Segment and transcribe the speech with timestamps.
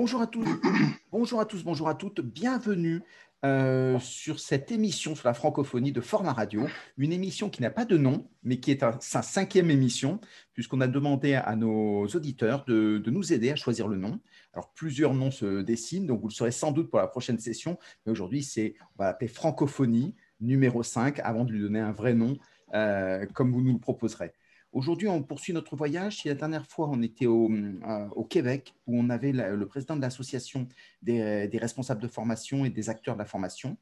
[1.12, 3.02] Bonjour à tous, bonjour à toutes, bienvenue
[3.44, 6.66] euh, sur cette émission sur la francophonie de Format Radio,
[6.96, 10.18] une émission qui n'a pas de nom, mais qui est sa cinquième émission,
[10.54, 14.18] puisqu'on a demandé à nos auditeurs de, nous aider à choisir le nom.
[14.54, 17.78] Alors, plusieurs noms se dessinent, donc vous le saurez sans doute pour la prochaine session,
[18.06, 22.14] mais aujourd'hui, c'est, on va l'appeler Francophonie numéro 5, avant de lui donner un vrai
[22.14, 22.38] nom,
[22.72, 24.32] euh, comme vous nous le proposerez.
[24.72, 26.24] Aujourd'hui, on poursuit notre voyage.
[26.24, 30.68] La dernière fois, on était au, euh, Québec, où on avait le président de l'association
[31.02, 33.76] des, responsables de formation et des acteurs de la formation.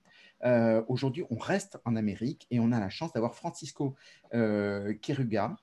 [0.44, 3.96] Euh, aujourd'hui, on reste en Amérique et on a la chance d'avoir Francisco
[4.32, 5.56] euh, Keruga,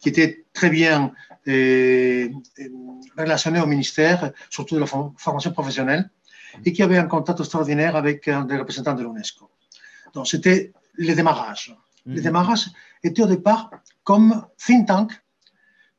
[0.00, 1.12] qui était très bien
[1.48, 2.28] euh,
[3.16, 6.10] relationné au ministère, surtout de la formation professionnelle,
[6.64, 9.50] et qui avait un contact extraordinaire avec un des représentants de l'UNESCO.
[10.14, 11.74] Donc, c'était le démarrage.
[12.06, 12.20] Le mhm.
[12.20, 12.66] démarrage
[13.02, 13.70] était au départ
[14.04, 15.12] comme think tank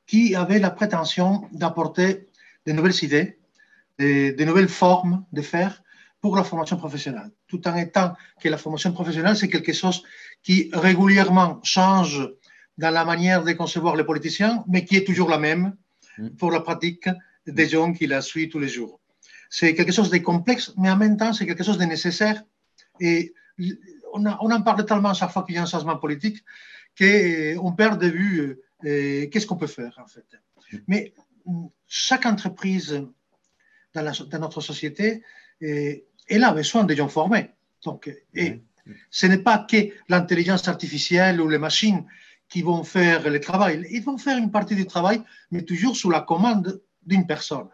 [0.05, 2.27] qui avait la prétention d'apporter
[2.65, 3.39] de nouvelles idées,
[3.99, 5.81] de, nouvelles formes de faire
[6.21, 10.03] pour la formation professionnelle, tout en étant que la formation professionnelle, c'est quelque chose
[10.41, 12.29] qui régulièrement change
[12.77, 15.75] dans la manière de concevoir les politiciens, mais qui est toujours la même
[16.17, 16.29] mm.
[16.31, 17.07] pour la pratique
[17.45, 18.99] des gens qui la suivent tous les jours.
[19.49, 22.43] C'est quelque chose de complexe, mais en même temps, c'est quelque chose de nécessaire.
[22.99, 23.33] Et
[24.13, 26.43] on, en parle tellement chaque fois qu'il y a un changement politique
[26.97, 30.25] qu'on perd de vue euh, qu'est-ce qu'on peut faire, en fait.
[30.71, 30.77] Mm.
[30.87, 31.13] Mais
[31.87, 33.05] chaque entreprise
[33.93, 35.21] dans, notre société,
[35.61, 35.95] euh,
[36.27, 37.51] elle a besoin de gens formés.
[37.85, 38.61] Donc, et
[39.09, 42.05] ce n'est pas que l'intelligence artificielle ou les machines
[42.49, 43.85] qui vont faire le travail.
[43.91, 45.21] Ils vont faire une partie du travail,
[45.51, 47.69] mais toujours sous la commande d'une personne.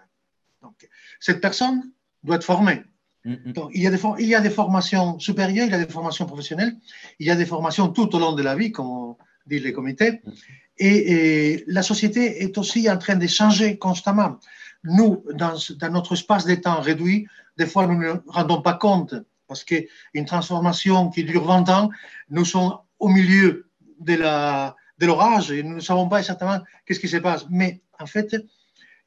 [0.62, 1.92] Donc, cette personne
[2.24, 2.84] doit être formée.
[3.26, 3.54] Mm-hmm.
[3.54, 5.92] Donc, il, y a des, il y a des formations supérieures, il y a des
[5.92, 6.76] formations professionnelles,
[7.20, 9.16] il y a des formations tout au long de la vie, comme
[9.46, 10.12] disent les comités.
[10.12, 10.34] Mm-hmm.
[10.78, 14.40] Et, la société est aussi en train de changer constamment.
[14.84, 18.74] Nous, dans, dans notre espace de temps réduit, des fois, nous ne nous rendons pas
[18.74, 19.14] compte
[19.48, 21.90] parce qu'une transformation qui dure 20 ans,
[22.30, 23.69] nous sommes au milieu
[24.00, 27.46] de l'orage et nous ne savons pas exactement qu'est-ce qui se passe.
[27.50, 28.36] Mais en fait,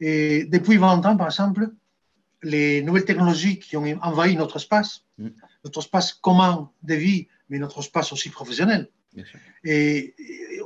[0.01, 1.71] et depuis 20 ans, par exemple,
[2.43, 5.29] les nouvelles technologies qui ont envahi notre espace, mm.
[5.65, 8.89] notre espace commun de vie, mais notre espace aussi professionnel.
[9.65, 10.15] Et,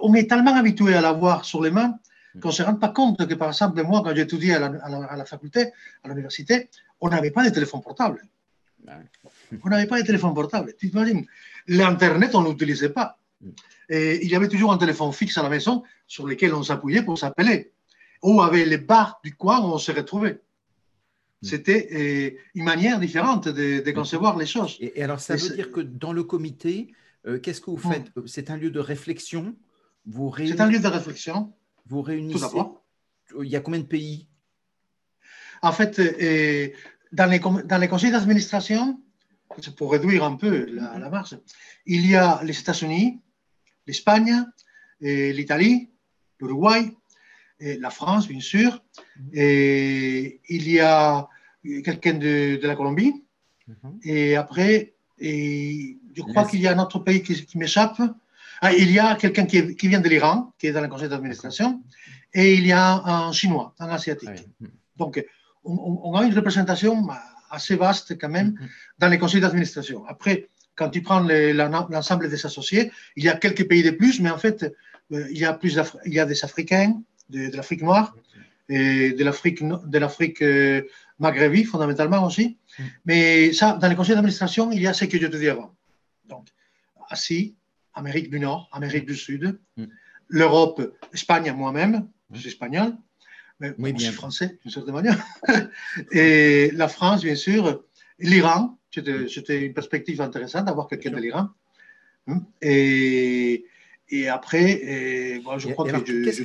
[0.01, 1.99] on est tellement habitué à l'avoir sur les mains
[2.35, 2.41] mm.
[2.41, 5.25] qu'on ne se rend pas compte que, par exemple, moi, quand j'étudiais à, à, la
[5.27, 5.73] faculté,
[6.03, 6.71] à l'université,
[7.03, 8.23] on n'avait pas de téléphone portable.
[9.65, 10.73] On n'avait pas de téléphone portable.
[10.79, 11.27] Tu imagines
[11.67, 13.19] L'Internet, on ne l'utilisait pas.
[13.89, 17.03] Et il y avait toujours un téléphone fixe à la maison sur lequel on s'appuyait
[17.03, 17.73] pour s'appeler.
[18.23, 20.41] Ou avec les bars du coin où on se retrouvait.
[21.43, 21.47] Mm.
[21.47, 24.77] C'était euh, une manière différente de, concevoir les choses.
[24.81, 26.93] Et, alors, ça veut dire que dans le comité,
[27.27, 27.93] euh, qu'est-ce que vous mm.
[27.93, 28.13] faites?
[28.27, 29.55] C'est un lieu de réflexion?
[30.07, 31.53] Vous C'est un lieu de réflexion.
[31.87, 32.47] Vous réunissez.
[33.43, 34.29] Il y a combien de pays?
[35.63, 36.69] En fait, euh,
[37.13, 39.01] dans, les, dans les conseils d'administration,
[39.77, 41.39] pour réduire un peu la, la marge,
[41.87, 43.21] il y a les États-Unis,
[43.87, 44.45] l'Espagne,
[45.01, 45.91] l'Italie,
[46.41, 46.93] l'Uruguay,
[47.61, 48.83] la France, bien sûr.
[49.33, 51.29] Et il y a
[51.85, 53.25] quelqu'un de, la Colombie.
[53.67, 53.99] Mhm.
[54.05, 58.01] Et après, et je crois qu'il y a un autre pays qui, m'échappe.
[58.61, 61.83] Ah, il y a quelqu'un qui, vient de l'Iran, qui est dans le conseil d'administration.
[62.33, 64.29] Et il y a un Chinois, un Asiatique.
[64.63, 64.67] Ah
[64.97, 65.25] Donc,
[65.65, 67.07] on, a une représentation
[67.51, 68.69] assez vaste quand même mhm.
[68.99, 70.07] dans les conseils d'administration.
[70.07, 74.31] Après, quand tu prends l'ensemble des associés, il y a quelques pays de plus, mais
[74.31, 74.63] en fait,
[75.13, 78.15] euh, il y a, plus il y a des Africains, de, l'Afrique noire,
[78.69, 80.83] et de l'Afrique, de l'Afrique euh,
[81.19, 82.59] maghrébine, fondamentalement aussi.
[83.05, 85.75] Mais ça, dans les conseils d'administration, il y a ce que je te dis avant.
[86.29, 86.47] Donc,
[87.09, 87.57] assis,
[87.95, 89.85] Amérique du Nord, Amérique du Sud, mm.
[90.29, 92.97] l'Europe, Espagne, moi-même, je suis espagnol,
[93.61, 93.99] mais oui, bien.
[93.99, 95.19] je suis français, d'une certaine manière,
[96.13, 97.85] et la France, bien sûr,
[98.19, 101.49] l'Iran, c'était une perspective intéressante d'avoir quelqu'un de l'Iran.
[102.61, 103.65] Et,
[104.09, 106.45] et après, je crois que je,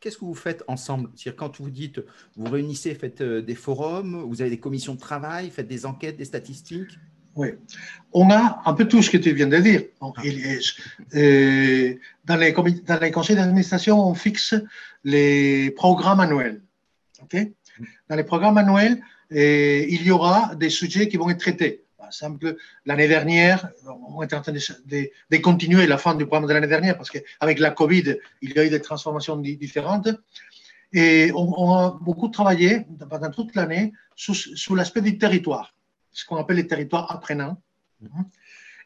[0.00, 1.10] Qu'est-ce que vous faites ensemble?
[1.14, 2.00] C'est-à-dire, quand vous dites,
[2.36, 6.16] vous réunissez, faites euh, des forums, vous avez des commissions de travail, faites des enquêtes,
[6.16, 6.98] des statistiques?
[7.34, 7.48] Oui.
[8.12, 9.82] On a un peu tout ce que tu viens de dire.
[10.00, 10.10] Ah.
[11.14, 11.94] Euh,
[12.24, 14.54] dans, les, dans les conseils d'administration, on fixe
[15.04, 16.62] les programmes annuels.
[17.22, 17.36] ok?
[18.08, 21.84] Dans les programmes annuels, il y aura des sujets qui vont être traités.
[21.96, 23.68] Par exemple, l'année dernière,
[24.08, 27.58] on était en train de, continuer la fin du programme de l'année dernière parce qu'avec
[27.58, 30.08] la Covid, il y a eu des transformations différentes.
[30.92, 35.74] Et on, a beaucoup travaillé pendant toute l'année sous, l'aspect du territoire,
[36.12, 37.60] ce qu'on appelle les territoires apprenants.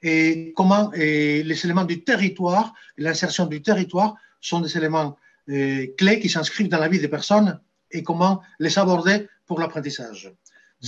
[0.02, 5.18] Et comment les éléments du territoire, l'insertion du territoire sont des éléments
[5.50, 7.60] euh, clés qui s'inscrivent dans la vie des personnes
[7.92, 10.32] et comment les aborder pour l'apprentissage.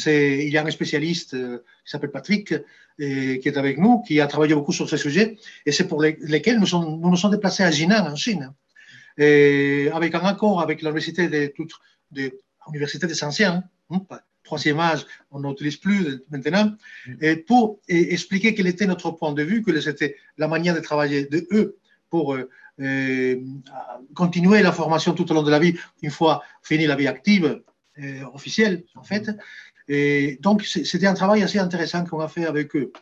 [0.06, 2.54] Il y a un spécialiste euh, qui s'appelle Patrick,
[2.98, 6.02] et, qui est avec nous, qui a travaillé beaucoup sur ce sujet, et c'est pour
[6.02, 8.52] lesquels nous, sommes, nous nous sommes déplacés à Jinan, en Chine,
[9.18, 11.52] et avec un accord avec l'université de,
[12.12, 12.32] de,
[12.72, 14.00] des anciens, hein,
[14.44, 16.72] troisième âge, on n'utilise plus maintenant,
[17.20, 21.26] et pour expliquer quel était notre point de vue, que c'était la manière de travailler
[21.26, 21.78] de eux
[22.10, 22.48] pour euh, euh,
[24.14, 27.62] continuer la formation tout au long de la vie, une fois fini la vie active,
[28.32, 29.30] officielle en fait,
[29.88, 32.92] et donc, c'était un travail assez intéressant qu'on a fait avec eux.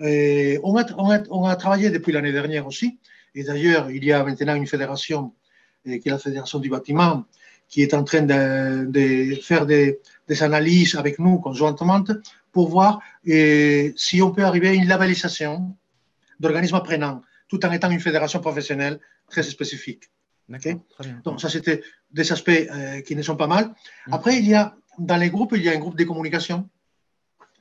[0.00, 0.84] on, a,
[1.30, 2.98] on, a, travaillé depuis l'année dernière aussi.
[3.34, 5.34] Et d'ailleurs, il y a maintenant une fédération,
[5.84, 7.24] qui est la Fédération du bâtiment,
[7.68, 9.98] qui est en train de, faire des,
[10.40, 12.04] analyses avec nous conjointement
[12.52, 15.74] pour voir si on peut arriver à une labellisation
[16.38, 20.04] d'organismes apprenants, tout en étant une fédération professionnelle très spécifique.
[21.24, 23.74] Donc, ça, c'était des aspects euh, qui ne sont pas mal.
[24.06, 24.14] Mm.
[24.14, 26.68] Après, il y a dans les groupes, il y a un groupe de communication.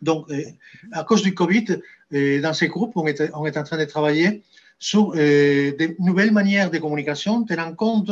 [0.01, 0.43] Donc, euh,
[0.91, 1.79] à cause du Covid,
[2.13, 4.43] euh, dans ces groupes, on est, on est en train de travailler
[4.79, 8.11] sur de nouvelles manières de communication, tenant compte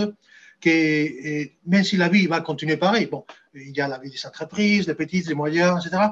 [0.60, 4.26] que même si la vie va continuer pareil, bon, il y a la vie des
[4.26, 6.04] entreprises, les petites, les moyennes, etc.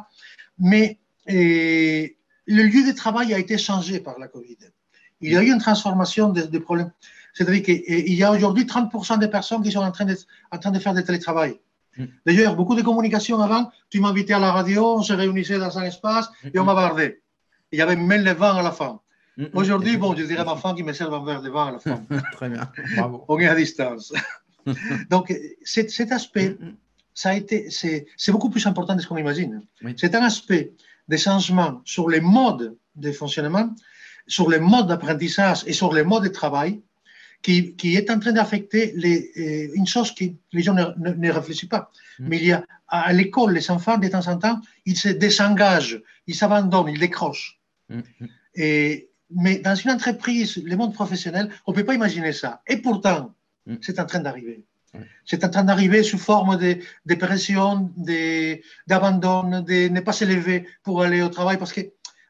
[0.58, 0.98] Mais
[1.28, 4.58] le lieu de travail a été changé par la Covid.
[5.22, 6.92] Il y a eu une transformation des, problèmes.
[7.34, 10.16] C'est-à-dire qu'il y a aujourd'hui 30% des personnes qui sont en train de,
[10.52, 11.60] en train de faire du télétravail.
[11.98, 12.06] Mm.
[12.26, 15.84] D'ailleurs, beaucoup de communications avant, tu m'invitais à la radio, on se réunissait dans un
[15.84, 17.22] espace et on m'abordait.
[17.72, 19.00] Il y avait même les vents à la fin.
[19.54, 21.72] Aujourd'hui, bon, je dirais à ma femme qui me sert un verre de vin à
[21.74, 22.02] la fin.
[22.32, 23.26] Très bien, bravo.
[23.28, 24.14] On est à distance.
[25.10, 25.34] Donc,
[25.64, 26.58] cet, aspect,
[27.14, 29.62] ça a été, c'est beaucoup plus important de ce qu'on imagine.
[29.98, 30.74] C'est un aspect
[31.08, 33.70] des changements sur les modes de fonctionnement,
[34.28, 36.82] sur les modes d'apprentissage et sur les modes de travail
[37.42, 41.92] qui, est en train d'affecter euh, une chose que les gens ne, réfléchissent pas.
[42.20, 42.28] Mm.
[42.28, 46.02] Mais il y a à l'école, les enfants, de temps en temps, ils se désengagent,
[46.28, 47.60] ils s'abandonnent, ils décrochent.
[47.90, 48.26] Mm, mm.
[48.56, 52.62] Et, mais dans une entreprise, le monde professionnel, on ne peut pas imaginer ça.
[52.68, 53.34] Et pourtant,
[53.82, 54.64] c'est en train d'arriver.
[55.26, 57.92] C'est en train d'arriver sous forme de, de pression,
[58.88, 61.82] d'abandon, de, ne pas s'élever pour aller au travail, parce que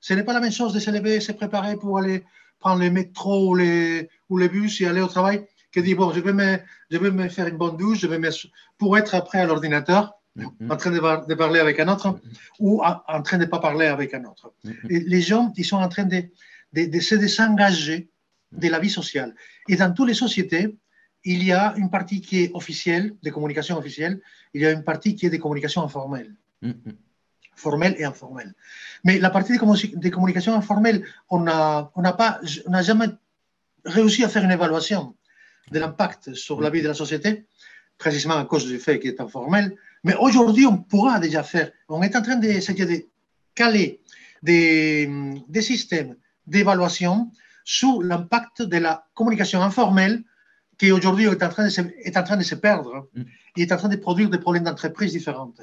[0.05, 2.23] ce n'est pas la même chose de s'élever, se préparer pour aller
[2.59, 6.13] prendre le métro ou les, ou les bus et aller au travail que dire bon,
[6.13, 6.59] je vais me,
[6.91, 8.29] je vais me faire une bonne douche, je vais me,
[8.77, 10.71] pour être après à l'ordinateur, mm-hmm.
[10.71, 12.19] en train de, parler avec un autre
[12.59, 14.53] ou en train de ne pas parler avec un autre.
[14.63, 14.91] Mm-hmm.
[14.91, 16.21] Et les gens, ils sont en train de,
[16.73, 18.11] de, de se désengager
[18.51, 19.33] de la vie sociale.
[19.67, 20.77] Et dans toutes les sociétés,
[21.23, 24.21] il y a une partie qui est officielle, de communication officielle,
[24.53, 26.35] il y a une partie qui est de communication informelle.
[26.61, 26.95] Mm-hmm
[27.55, 28.53] formelle et informelle.
[29.03, 33.07] Mais la partie de, communication informelle, on n'a on pas, on jamais
[33.85, 35.15] réussi à faire une évaluation
[35.71, 37.45] de l'impact sur la vie de la société,
[37.97, 39.75] précisément à cause du fait qu'il est informel.
[40.03, 43.05] Mais aujourd'hui, on pourra déjà faire, on est en train d'essayer de
[43.55, 44.01] caler
[44.43, 45.09] des,
[45.47, 47.31] des systèmes d'évaluation
[47.63, 50.23] sur l'impact de la communication informelle
[50.77, 53.25] qui aujourd'hui est, en train de se, est en train de se perdre et mm.
[53.57, 55.61] est en train de produire des problèmes d'entreprise différentes.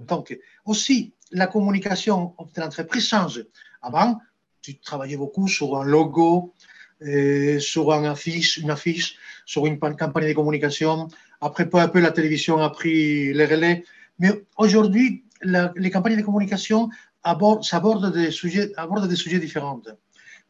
[0.00, 3.44] Donc, aussi, la communication de l'entreprise change.
[3.82, 4.18] Avant,
[4.62, 6.54] tu travaillais beaucoup sur un logo,
[7.02, 11.08] euh, sur une affiche, une affiche, sur une campagne de communication.
[11.40, 13.84] Après, peu à peu, la télévision a pris les relais.
[14.18, 16.90] Mais aujourd'hui, les campagnes de communication
[17.22, 18.72] abordent, des sujets,
[19.38, 19.80] différents.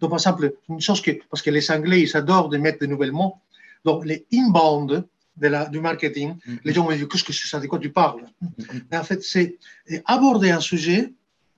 [0.01, 2.87] Donc, par exemple, une chose que, parce que les Anglais, ils adorent de mettre de
[2.87, 3.35] nouveaux mots.
[3.85, 5.07] Donc, les inbound,
[5.41, 6.59] de la, du marketing, mm-hmm.
[6.65, 8.83] les gens me disent Qu'est-ce que c'est ça De quoi tu parles mm-hmm.
[8.91, 9.59] Mais en fait, c'est
[10.05, 11.13] aborder un sujet,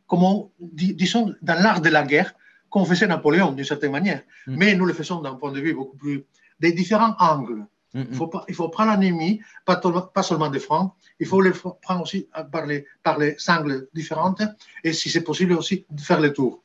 [0.06, 2.34] comme disons, dans l'art de la guerre,
[2.70, 4.22] comme faisait Napoléon d'une certaine manière.
[4.46, 4.56] Mm.
[4.56, 6.24] Mais nous le faisons d'un point de vue beaucoup plus
[6.60, 7.66] des différents angles.
[7.92, 9.76] Il, faut pas, il faut prendre l'ennemi, pas,
[10.14, 14.32] pas seulement des francs, il faut le prendre aussi par les, par les angles différents
[14.84, 16.62] et si c'est possible aussi de faire le tour.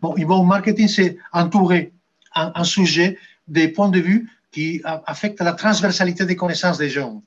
[0.00, 1.92] Bon, bon marketing, c'est entourer
[2.36, 7.22] un, un, sujet des points de vue qui affectent la transversalité des connaissances des gens.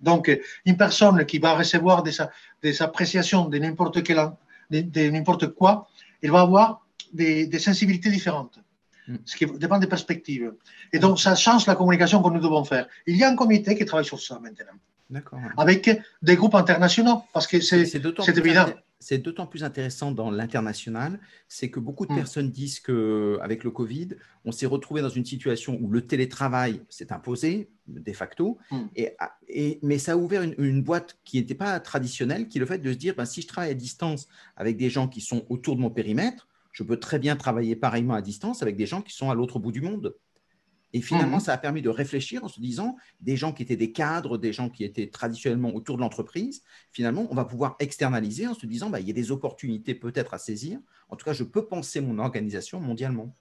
[0.00, 0.30] Donc,
[0.64, 2.12] une personne qui va recevoir des,
[2.62, 3.98] des appréciations de n'importe
[4.70, 5.88] de, de quoi,
[6.22, 8.58] elle va avoir des, des sensibilités différentes,
[9.06, 9.16] mm.
[9.24, 10.54] ce qui dépend des perspectives.
[10.92, 12.86] Et donc, ça change la communication que nous devons faire.
[13.06, 14.78] Il y a un comité qui travaille sur ça maintenant.
[15.58, 15.90] Avec
[16.22, 17.82] des groupes internationaux, parce que c'est
[18.38, 18.66] évident.
[19.02, 21.18] C'est d'autant plus intéressant dans l'international,
[21.48, 22.16] c'est que beaucoup de mm.
[22.16, 24.10] personnes disent qu'avec le Covid,
[24.44, 28.78] on s'est retrouvé dans une situation où le télétravail s'est imposé de facto, mm.
[29.48, 32.78] et, mais ça a ouvert une, boîte qui n'était pas traditionnelle, qui est le fait
[32.78, 35.74] de se dire, ben, si je travaille à distance avec des gens qui sont autour
[35.74, 39.12] de mon périmètre, je peux très bien travailler pareillement à distance avec des gens qui
[39.12, 40.14] sont à l'autre bout du monde.
[40.92, 41.44] Et finalement, mhm.
[41.44, 44.52] ça a permis de réfléchir en se disant, des gens qui étaient des cadres, des
[44.52, 48.90] gens qui étaient traditionnellement autour de l'entreprise, finalement, on va pouvoir externaliser en se disant,
[48.90, 50.78] bah, il y a des opportunités peut-être à saisir.
[51.08, 53.34] En tout cas, je peux penser mon organisation mondialement.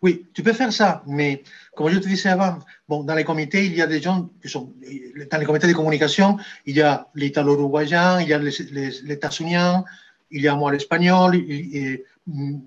[0.00, 1.42] Oui, tu peux faire ça, mais
[1.74, 4.48] comme je te disais avant, bon, dans les comités, il y a des gens qui
[4.48, 4.72] sont.
[5.30, 9.02] Dans les comités de communication, il y a l'italo-uruguayen, il y a les
[10.30, 11.32] il y a moi l'espagnol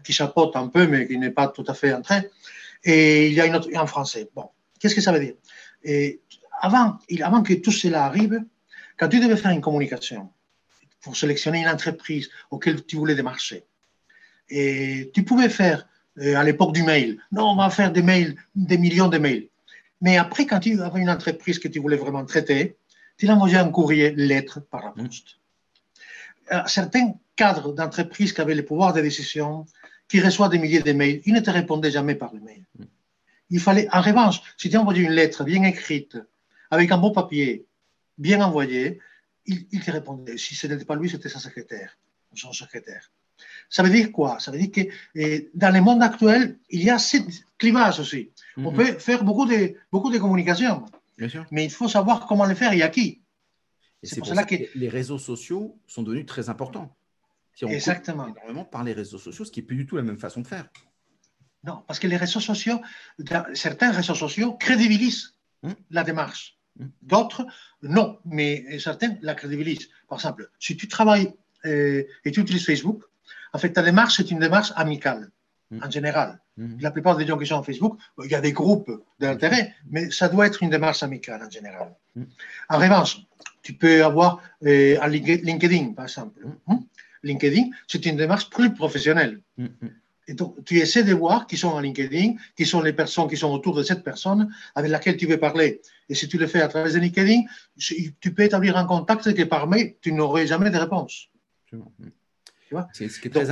[0.04, 2.30] qui chapeaute un peu, mais qui n'est pas tout à fait entré.
[2.84, 4.30] Et il y a une autre, un français.
[4.36, 5.36] Bon, qu'est-ce que ça veut dire?
[5.84, 6.22] Et
[6.62, 8.44] avant, avant que tout cela arrive,
[8.98, 10.30] quand tu devais faire une communication
[11.02, 13.66] pour sélectionner une entreprise auquel tu voulais démarcher,
[14.50, 15.88] et tu pouvais faire
[16.20, 19.48] euh, à l'époque du mail, non, on va faire des mails, des millions de mails.
[20.02, 22.78] Mais après, quand tu avais une entreprise que tu voulais vraiment traiter,
[23.18, 25.40] tu l'envoyais un courrier, lettre par la poste.
[26.52, 29.66] Euh, certains cadres d'entreprise qui avaient le pouvoir de décision,
[30.10, 32.66] qui reçoivent des milliers de mails, ils ne te répondaient jamais par le mail.
[33.52, 36.18] Il fallait, en revanche, si tu envoyais une lettre bien écrite,
[36.72, 37.66] avec un beau papier,
[38.18, 39.00] bien envoyé,
[39.46, 40.38] il, te répondait.
[40.38, 41.98] Si ce n'était pas lui, c'était sa secrétaire,
[42.36, 43.12] son secrétaire.
[43.70, 44.40] Ça veut dire quoi?
[44.40, 47.18] Ça veut dire que dans le monde actuel, il y a ce
[47.58, 48.32] clivage aussi.
[48.58, 48.78] On mhm.
[48.78, 50.86] peut faire beaucoup de, beaucoup de communication,
[51.52, 53.22] mais il faut savoir comment le faire et à qui.
[54.04, 54.56] C'est pour, cela que...
[54.76, 56.96] les réseaux sociaux sont devenus très importants.
[57.60, 58.26] Si on Exactement.
[58.26, 60.48] énormément par les réseaux sociaux, ce qui n'est plus du tout la même façon de
[60.48, 60.70] faire.
[61.66, 62.80] Non, parce que les réseaux sociaux,
[63.54, 65.76] certains réseaux sociaux crédibilisent hum.
[65.92, 66.58] la démarche.
[66.80, 66.90] Hum.
[67.02, 67.46] D'autres,
[67.82, 69.90] non, mais certains la crédibilisent.
[70.08, 71.34] Par exemple, si tu travailles
[71.66, 73.04] euh, et tu utilises Facebook,
[73.52, 75.30] en fait, ta démarche est une démarche amicale,
[75.72, 75.82] hum.
[75.84, 76.40] en général.
[76.80, 80.12] La plupart des gens qui sont sur Facebook, il y a des groupes d'intérêt, mais
[80.12, 81.94] ça doit être une démarche amicale en général.
[82.70, 83.20] En revanche,
[83.62, 86.42] tu peux avoir euh, un LinkedIn, par exemple.
[87.24, 89.42] LinkedIn, c'est une démarche plus professionnelle.
[89.58, 89.90] Mm, mm.
[90.28, 93.36] Et donc, tu essaies de voir qui sont en LinkedIn, qui sont les personnes qui
[93.36, 95.82] sont autour de cette personne avec laquelle tu veux parler.
[96.08, 97.42] Et si tu le fais à travers de LinkedIn,
[97.78, 101.30] tu peux établir un contact que par mail, tu n'aurais jamais de réponse.
[101.72, 101.80] Mm.
[102.68, 102.88] Tu vois?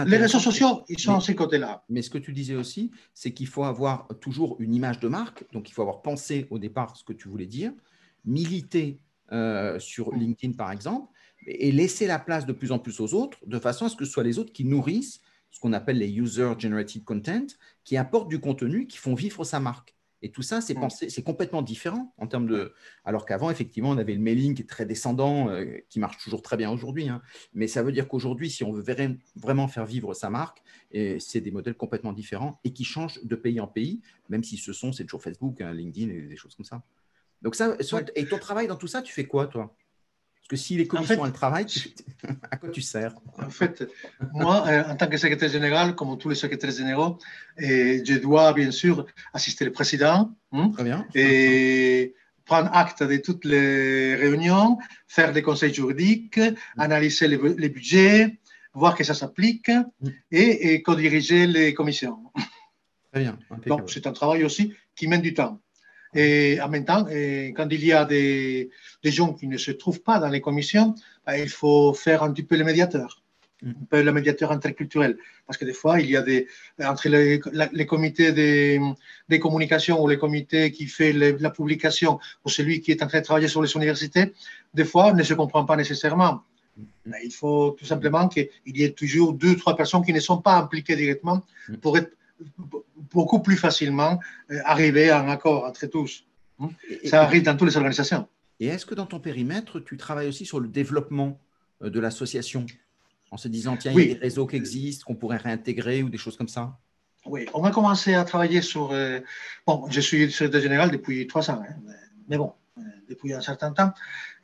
[0.06, 1.84] Les réseaux sociaux, ils sont à ces côtés-là.
[1.90, 5.46] Mais ce que tu disais aussi, c'est qu'il faut avoir toujours une image de marque.
[5.54, 7.72] Donc, il faut avoir pensé au départ ce que tu voulais dire,
[8.24, 9.00] militer
[9.32, 11.12] euh, sur LinkedIn, par exemple,
[11.46, 14.06] et laisser la place de plus en plus aux autres, de façon à ce que
[14.06, 17.48] ce soit les autres qui nourrissent ce qu'on appelle les user-generated content,
[17.84, 19.96] qui apportent du contenu, qui font vivre sa marque.
[20.24, 20.90] Et tout ça, c'est mm.
[20.90, 22.74] c'est complètement différent en termes de.
[23.06, 26.42] Alors qu'avant, effectivement, on avait le mailing qui est très descendant, euh, qui marche toujours
[26.42, 27.08] très bien aujourd'hui.
[27.08, 27.22] Hein.
[27.54, 28.84] Mais ça veut dire qu'aujourd'hui, si on veut
[29.36, 33.60] vraiment faire vivre sa marque, c'est des modèles complètement différents et qui changent de pays
[33.60, 36.66] en pays, même si ce sont, c'est toujours Facebook, hein, LinkedIn et des choses comme
[36.66, 36.82] ça.
[37.44, 37.78] Donc ça,
[38.16, 39.76] et ton travail dans tout ça, tu fais quoi, toi?
[40.48, 41.66] Parce que si les commissions, elles travaillent,
[42.52, 43.14] à quoi tu sers?
[43.38, 43.84] En fait,
[44.32, 47.18] moi, euh, en tant que secrétaire général, comme tous les secrétaires généraux,
[47.58, 51.06] et je dois bien sûr assister le président hein, Très bien.
[51.16, 56.56] et prendre acte de toutes les réunions, faire des conseils juridiques, mm.
[56.78, 58.40] analyser les, budgets,
[58.74, 60.10] voir que ça s'applique mm.
[60.32, 62.20] et, et co-diriger les commissions.
[63.12, 63.38] Très bien.
[63.66, 65.60] Donc, c'est un travail aussi qui mène du temps.
[66.14, 68.70] Et en même temps, quand il y a des,
[69.04, 70.96] des, gens qui ne se trouvent pas dans les commissions,
[71.26, 73.22] ben, il faut faire un petit peu le médiateur,
[73.62, 73.70] mm.
[73.70, 75.18] un peu le médiateur interculturel.
[75.46, 76.48] Parce que des fois, il y a des,
[76.84, 77.42] entre les,
[77.74, 78.80] les comités des,
[79.30, 83.20] des, communications ou les comités qui font la publication ou celui qui est en train
[83.20, 84.34] de travailler sur les universités,
[84.74, 86.42] des fois, on ne se comprend pas nécessairement.
[86.78, 87.14] Mm.
[87.26, 90.58] Il faut tout simplement qu'il y ait toujours deux, trois personnes qui ne sont pas
[90.58, 91.78] impliquées directement mm.
[91.78, 92.17] pour être
[93.14, 94.20] beaucoup plus facilement
[94.52, 96.26] euh, arriver à un accord entre tous.
[96.60, 96.70] Hein.
[97.06, 98.28] Ça arrive dans toutes les organisations.
[98.60, 101.40] Et est-ce que dans ton périmètre, tu travailles aussi sur le développement
[101.84, 102.66] euh, de l'association
[103.30, 106.10] en se disant, tiens, il y a des réseaux qui existent, qu'on pourrait réintégrer ou
[106.10, 106.78] des choses comme ça?
[107.26, 108.92] Oui, on a commencé à travailler sur.
[108.94, 109.20] Euh,
[109.66, 111.76] bon, je suis secrétaire général depuis trois ans, hein,
[112.30, 113.92] mais bon, euh, depuis un certain temps.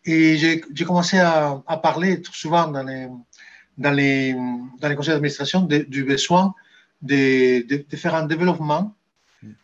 [0.06, 3.08] Et j'ai commencé à, à, parler souvent dans les,
[3.78, 6.54] dans les, dans les conseils d'administration du besoin
[7.04, 8.96] de, de, de, faire un développement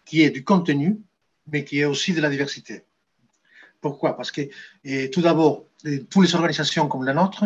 [0.05, 0.99] qui est du contenu,
[1.47, 2.83] mais qui est aussi de la diversité.
[3.81, 4.15] Pourquoi?
[4.15, 4.41] Parce que
[5.07, 5.65] tout d'abord,
[6.09, 7.45] toutes les organisations comme la nôtre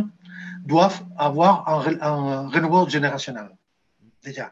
[0.65, 3.49] doivent avoir un, un renouveau générationnel.
[4.23, 4.51] Déjà.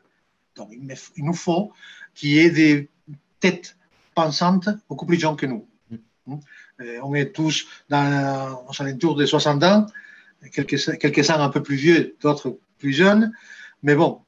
[0.55, 1.71] Donc, il, nous faut
[2.13, 2.89] qu'il y ait des
[3.39, 3.77] têtes
[4.13, 5.65] pensantes beaucoup plus jeunes que nous.
[6.27, 6.35] Mm.
[6.81, 9.85] Euh, on est tous dans, aux alentours de 60 ans,
[10.51, 13.31] quelques, quelques-uns un peu plus vieux, d'autres plus jeunes.
[13.83, 14.21] Mais bon,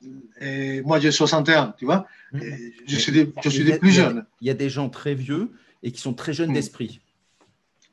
[0.84, 2.08] moi j'ai 61, tu vois.
[2.34, 2.40] Mm.
[2.42, 2.56] Euh,
[2.88, 4.26] je suis des, je suis des plus jeunes.
[4.42, 5.52] Il y a des gens très vieux
[5.84, 6.56] et qui sont très jeunes mm.
[6.56, 7.00] d'esprit.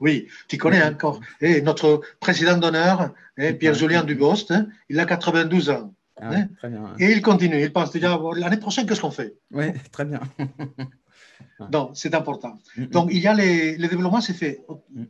[0.00, 1.20] Oui, tu connais encore.
[1.42, 5.92] Et eh, notre président d'honneur, eh, Pierre-Julien Dubost, hein, il a 92 ans.
[6.22, 6.94] Ah hein.
[6.98, 9.34] Et il continue, il pense déjà l'année prochaine, qu'est-ce qu'on fait?
[9.52, 10.20] Oui, très bien.
[11.70, 12.58] Donc, c'est important.
[12.76, 14.64] Donc, il y a les, le développement, c'est fait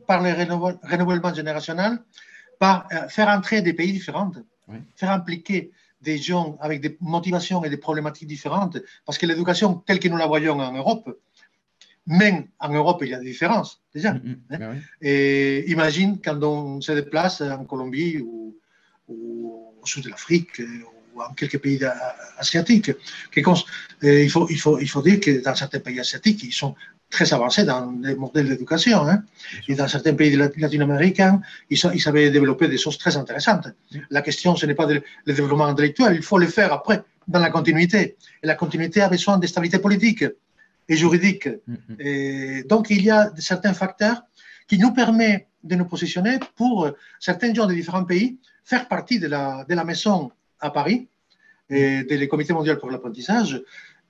[0.07, 1.99] par le renouvellement générationnel,
[2.59, 4.31] par euh, faire entrer des pays différents,
[4.95, 9.99] faire impliquer des gens avec des motivations et des problématiques différentes, parce que l'éducation telle
[9.99, 11.09] que nous la voyons en Europe,
[12.07, 14.11] même en Europe, il y a des différences, déjà.
[14.11, 14.19] Hein.
[14.49, 18.57] Ben et imagine quand on se déplace en Colombie ou,
[19.07, 20.61] ou au sud de l'Afrique,
[21.13, 21.79] ou en quelques pays
[22.37, 22.91] asiatiques.
[23.35, 23.43] il,
[24.29, 26.75] faut, il, faut, il faut dire que dans certains pays asiatiques, ils sont
[27.11, 29.07] très avancés dans les modèles d'éducation.
[29.07, 29.23] Hein.
[29.67, 33.67] Et dans certains pays latino-américains, ils, ils avaient développé des choses très intéressantes.
[34.09, 37.49] La question, ce n'est pas le développement intellectuel, il faut le faire après, dans la
[37.49, 38.15] continuité.
[38.41, 40.25] Et la continuité a besoin de stabilité politique
[40.89, 41.47] et juridique.
[41.99, 44.23] Et donc, il y a certains facteurs
[44.67, 46.89] qui nous permettent de nous positionner pour
[47.19, 51.07] certains gens de différents pays, faire partie de la, de la maison à Paris,
[51.69, 53.61] et le Comité mondial pour l'apprentissage,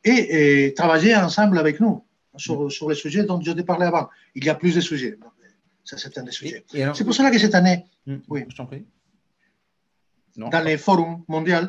[0.03, 2.03] et, travailler ensemble avec nous
[2.37, 4.09] sur, sur, les sujets dont je t'ai parlé avant.
[4.35, 5.17] Il y a plus de sujets.
[5.83, 6.63] Ça, c'est un des sujets.
[6.94, 8.17] C'est pour cela que cette année, mm.
[8.29, 8.85] oui, je prie.
[10.37, 11.67] dans les forums mondiaux,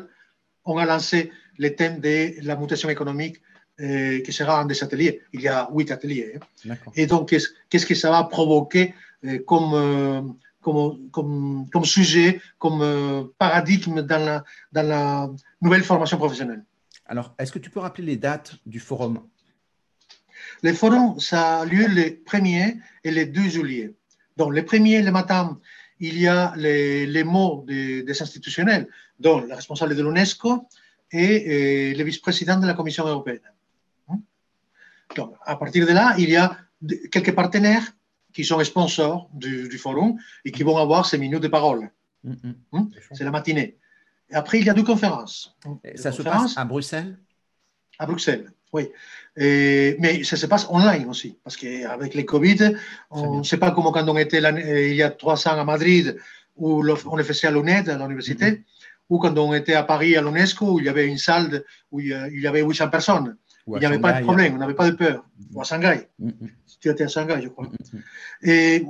[0.65, 3.41] on a lancé le thème de la mutation économique
[3.81, 5.21] euh, qui sera un des ateliers.
[5.33, 6.39] Il y a huit ateliers.
[6.69, 6.75] Hein.
[6.95, 7.29] Et donc,
[7.69, 8.93] qu'est-ce que ça va provoquer
[9.25, 10.21] euh, comme, euh,
[10.61, 15.29] comme, comme, comme sujet, comme paradigme dans la, dans la
[15.61, 16.63] nouvelle formation professionnelle?
[17.05, 19.19] Alors, est-ce que tu peux rappeler les dates du forum?
[20.63, 23.93] Le forum, ça a lieu le 1er et le 2 juillet.
[24.37, 25.59] Donc, le 1er, le matin,
[25.99, 28.87] il y a les, les mots des, des, institutionnels,
[29.19, 30.67] dont la responsable de l'UNESCO
[31.11, 33.41] et, et le vice-président de la Commission européenne.
[35.15, 36.57] Donc, à partir de là, il y a
[37.11, 37.85] quelques partenaires
[38.33, 41.91] qui sont sponsors du, du, forum et qui vont avoir ces minutes de parole.
[42.23, 42.33] Mm.
[42.71, 42.89] Hmm?
[43.11, 43.77] C'est la matinée.
[44.29, 45.55] Et après, il y a deux conférences.
[45.95, 47.19] ça se passe à Bruxelles?
[47.99, 48.89] À Bruxelles, oui.
[49.37, 52.75] Et, mais ça se passe online aussi, parce qu'avec les Covid,
[53.09, 55.63] on ne sait pas comment quand on était euh, il y a trois ans à
[55.63, 56.17] Madrid,
[56.55, 58.63] où on le faisait à l'UNED, à l'université, mm,
[59.09, 61.99] ou quand on était à Paris, à l'UNESCO, où il y avait une salle où
[61.99, 63.37] il y avait 800 personnes.
[63.67, 65.25] Il n'y avait pas de problème, on n'avait pas de peur.
[65.53, 66.09] Ou à Shanghai.
[66.81, 67.69] Tu étais à Shanghai, je crois.
[68.41, 68.85] Et,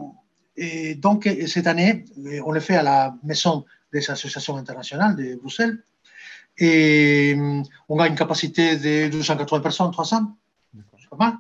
[0.58, 2.06] et, donc, cette année,
[2.44, 5.78] on le fait à la Maison des associations internationales de Bruxelles.
[6.58, 7.36] Et
[7.90, 10.38] on a une capacité de 280 personnes, 300.
[11.00, 11.38] C'est pas mal.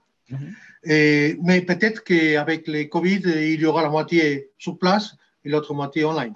[0.83, 5.73] Et, mais peut-être qu'avec les Covid, il y aura la moitié sur place et l'autre
[5.73, 6.33] moitié online.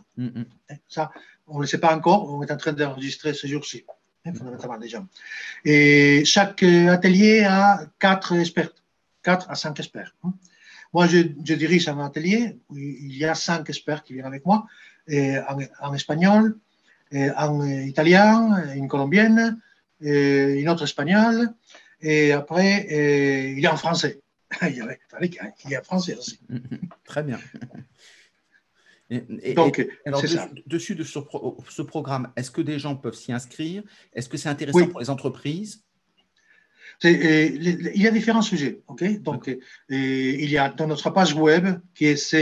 [0.88, 1.12] Ça,
[1.48, 2.32] on ne le sait pas encore.
[2.32, 3.84] On est en train d'enregistrer ce jour-ci.
[4.26, 5.06] Fondamentalement déjà.
[5.64, 8.72] Et chaque atelier a quatre experts,
[9.24, 10.14] quatre à cinq experts.
[10.24, 10.34] Hein.
[10.94, 14.66] Moi, je, dirige un atelier où il y a cinq experts qui viennent avec moi,
[15.82, 16.58] en, espagnol,
[17.14, 19.60] en italien, une colombienne,
[20.02, 21.50] une autre espagnole,
[22.02, 22.88] et après,
[23.56, 24.22] il y a en français.
[24.62, 24.76] il
[25.70, 26.40] y a en français aussi.
[27.06, 27.40] Très bien.
[29.10, 30.22] Et, Donc, alors,
[30.66, 33.84] dessus, de ce, programme, est-ce que des gens peuvent s'y inscrire?
[34.14, 35.84] Est-ce que c'est intéressant pour les entreprises?
[37.04, 38.82] Il y a différents sujets.
[38.88, 39.22] ok?
[39.22, 39.50] Donc,
[39.90, 42.36] il y a dans notre page web qui est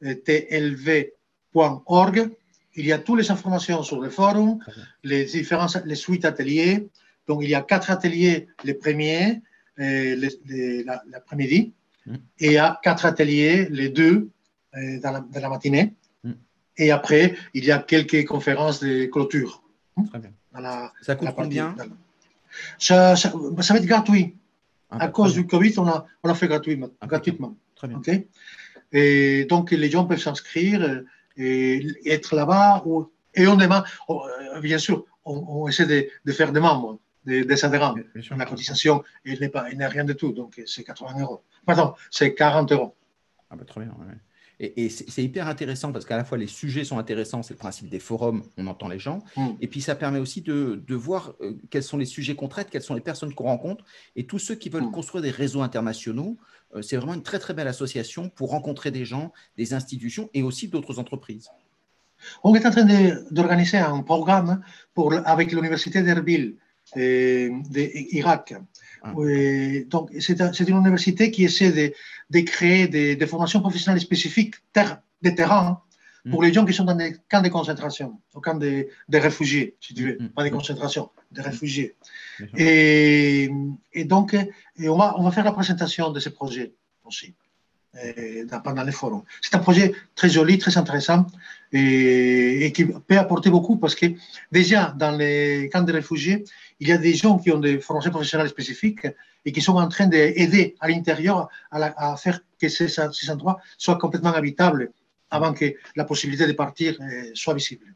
[0.00, 2.30] cmatlv.org,
[2.76, 4.58] il y a toutes les informations sur le forum,
[5.02, 6.88] les différents les suites ateliers.
[7.26, 9.42] Donc, il y a quatre ateliers les premiers
[9.78, 11.74] l'après-midi,
[12.06, 12.14] mmh.
[12.40, 14.30] et il y a quatre ateliers les deux
[14.76, 15.94] euh, dans, la, matinée.
[16.22, 16.32] Mm.
[16.76, 19.62] Et après, il y a quelques conférences de clôture.
[20.10, 20.32] Très bien.
[21.00, 21.74] ça coûte combien
[22.78, 24.34] ça, ça, va être gratuit.
[24.90, 26.90] Ah, à cause du Covid, on a, on a fait gratuitement.
[27.00, 27.56] Ah, gratuitement.
[27.74, 28.00] Très bien.
[28.92, 31.04] Et donc, les gens peuvent s'inscrire euh,
[31.36, 32.82] et, être là-bas.
[33.34, 36.98] Et on demande, euh, bien sûr, on, essaie de, de, faire des membres.
[37.24, 37.94] des, adhérents.
[38.36, 41.42] La cotisation, elle n'est rien du tout, donc c'est 80 euros.
[41.64, 42.94] Pardon, c'est 40 euros.
[43.50, 43.94] Ah bah, très bien.
[44.58, 47.90] Et, c'est hyper intéressant parce qu'à la fois les sujets sont intéressants, c'est le principe
[47.90, 49.48] des forums, on entend les gens, mm.
[49.60, 52.82] et puis ça permet aussi de, voir euh, quels sont les sujets qu'on traite, quelles
[52.82, 54.92] sont les personnes qu'on rencontre, et tous ceux qui veulent mm.
[54.92, 56.38] construire des réseaux internationaux,
[56.82, 60.68] c'est vraiment une très très belle association pour rencontrer des gens, des institutions et aussi
[60.68, 61.48] d'autres entreprises.
[62.42, 62.86] On est en train
[63.30, 64.62] d'organiser un programme
[64.94, 66.56] pour, avec l'Université d'Erbil
[66.94, 68.54] d'Irak.
[69.02, 69.12] Ah.
[69.88, 71.94] donc, c'est une université qui essaie de,
[72.30, 74.54] de créer des, formations professionnelles spécifiques
[75.22, 75.82] de terrain.
[76.30, 79.76] Pour les gens qui sont dans des camps de concentration, au camp des de réfugiés,
[79.80, 80.28] si tu veux, mm.
[80.30, 81.96] pas de concentration, des réfugiés.
[82.56, 83.50] Et,
[83.92, 86.72] et, donc, et on, va, on va faire la présentation de ce projet
[87.04, 87.34] aussi
[88.62, 89.22] pendant les forums.
[89.40, 91.26] C'est un projet très joli, très intéressant
[91.72, 94.06] et, qui peut apporter beaucoup parce que
[94.52, 96.44] déjà dans les camps de réfugiés,
[96.80, 99.06] il y a des gens qui ont des formations professionnelles spécifiques
[99.44, 103.96] et qui sont en train d'aider à l'intérieur à, faire que ces, ces, endroits soient
[103.98, 104.92] complètement habitables
[105.30, 107.94] avant que la possibilité de partir euh, soit visible.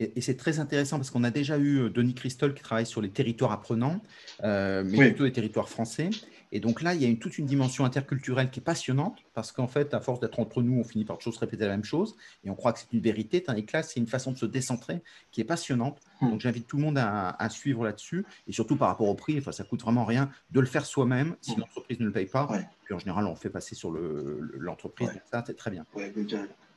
[0.00, 3.00] Et, c'est très intéressant parce qu'on a déjà eu euh, Denis Christol qui travaille sur
[3.00, 4.00] les territoires apprenants,
[4.42, 6.10] euh, mais plutôt les territoires français.
[6.54, 9.52] Et donc là, il y a une, toute une dimension interculturelle qui est passionnante, parce
[9.52, 12.14] qu'en fait, à force d'être entre nous, on finit par toujours répéter la même chose,
[12.44, 14.44] et on croit que c'est une vérité, tandis que là, c'est une façon de se
[14.44, 16.00] décentrer qui est passionnante.
[16.20, 16.30] Hmm.
[16.30, 19.52] Donc j'invite tout le monde à, suivre là-dessus, et surtout par rapport au prix, enfin,
[19.52, 21.60] ça coûte vraiment rien de le faire soi-même si hmm.
[21.60, 22.46] l'entreprise ne le paye pas.
[22.84, 25.86] Puis en général, on fait passer sur l'entreprise, le, ça, c'est très bien.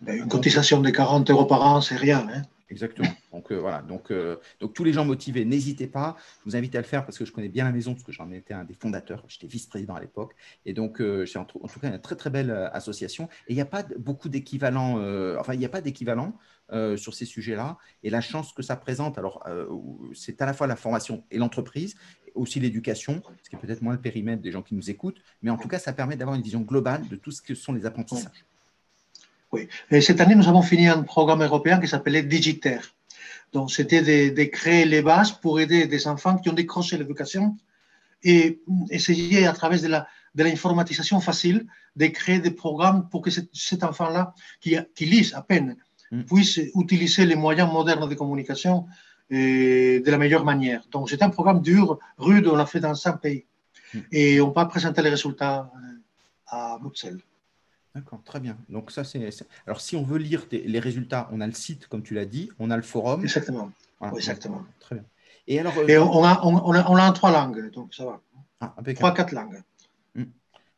[0.07, 2.27] Une cotisation de 40 euros par an, c'est rien.
[2.33, 3.09] Hein Exactement.
[3.31, 6.15] Donc euh, voilà, donc, euh, donc tous les gens motivés, n'hésitez pas.
[6.39, 8.11] Je vous invite à le faire parce que je connais bien la maison, parce que
[8.11, 9.23] j'en étais un des fondateurs.
[9.27, 10.35] J'étais vice-président à l'époque.
[10.65, 13.29] Et donc, euh, c'est en, tout cas une très très belle association.
[13.47, 14.95] Et il n'y a pas beaucoup d'équivalents,
[15.39, 16.33] enfin, il n'y a pas d'équivalent
[16.97, 17.77] sur ces sujets-là.
[18.01, 19.43] Et la chance que ça présente, alors,
[20.13, 21.95] c'est à la fois la formation et l'entreprise,
[22.33, 25.21] aussi l'éducation, ce qui est peut-être moins le périmètre des gens qui nous écoutent.
[25.43, 27.73] Mais en tout cas, ça permet d'avoir une vision globale de tout ce que sont
[27.73, 28.45] les apprentissages.
[29.55, 29.69] Oui.
[29.89, 32.79] Et cette année, nous avons fini un programme européen qui s'appelait Digiter.
[33.53, 34.01] Donc, c'était
[34.39, 37.55] de, créer les bases pour aider des enfants qui ont décroché l'éducation
[38.21, 41.65] et essayer, à travers de la, de l'informatisation facile,
[41.95, 45.77] de créer des programmes pour que cet, enfant-là, qui, qui lise à peine,
[46.11, 46.23] mm.
[46.23, 48.87] puisse utiliser les moyens modernes de communication
[49.31, 50.81] euh, de la meilleure manière.
[50.91, 53.45] Donc, c'est un programme dur, rude, on l'a fait dans cinq pays.
[53.93, 53.99] Mm.
[54.11, 57.21] Et on va présenter les résultats euh, à Bruxelles.
[57.95, 58.57] D'accord, très bien.
[58.67, 59.29] Donc ça, c'est.
[59.65, 62.51] Alors, si on veut lire les résultats, on a le site, comme tu l'as dit,
[62.59, 63.23] on a le forum.
[63.23, 63.71] Exactement.
[64.17, 64.65] exactement.
[64.81, 65.05] Très bien.
[65.47, 65.77] Et alors.
[65.77, 68.21] Euh, Et on a, on, a, on a en trois langues, donc ça va.
[68.59, 69.61] Ah, trois, quatre langues.
[70.13, 70.25] Hmm.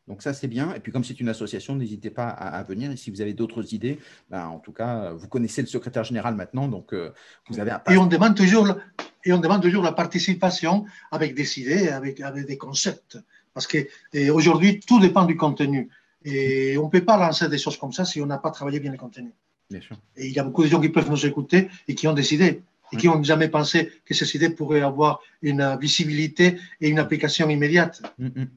[0.06, 0.72] Donc ça, c'est bien.
[0.74, 2.92] Et puis comme c'est une association, n'hésitez pas à, venir.
[2.92, 3.98] Et si vous avez d'autres idées,
[4.30, 7.12] ben, en tout cas, vous connaissez le secrétaire général maintenant, donc euh,
[7.48, 7.82] vous avez un...
[7.90, 8.76] Et on demande toujours,
[9.24, 13.18] et on demande toujours la participation avec des idées, avec, avec des concepts.
[13.54, 15.90] Parce qu'aujourd'hui, tout dépend du contenu.
[16.34, 18.80] Et on ne peut pas lancer des choses comme ça si on n'a pas travaillé
[18.80, 19.32] bien le contenu.
[19.70, 19.96] Bien sûr.
[20.16, 22.62] Et il y a beaucoup de gens qui peuvent nous écouter et qui ont décidé
[22.92, 27.48] et qui n'ont jamais pensé que ces idées pourraient avoir une visibilité et une application
[27.48, 28.02] immédiate.
[28.18, 28.48] Mm, mm.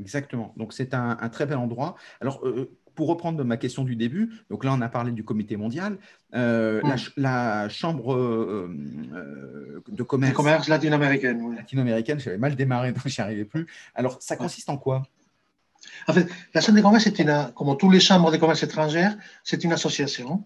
[0.00, 0.52] Exactement.
[0.56, 1.96] Donc c'est un, très bel endroit.
[2.20, 5.56] Alors, euh, pour reprendre ma question du début, donc là on a parlé du comité
[5.56, 5.98] mondial,
[6.34, 6.96] euh, mm.
[7.16, 11.56] la, chambre euh, de commerce, commerce latino-américaine.
[11.56, 13.66] Latino-américaine, j'avais mal démarré donc j'y arrivais plus.
[13.94, 15.02] Alors ça consiste en quoi?
[16.06, 19.16] En fait, la Chambre de commerce, c'est une, comme tous les chambres de commerce étrangères,
[19.42, 20.44] c'est une association.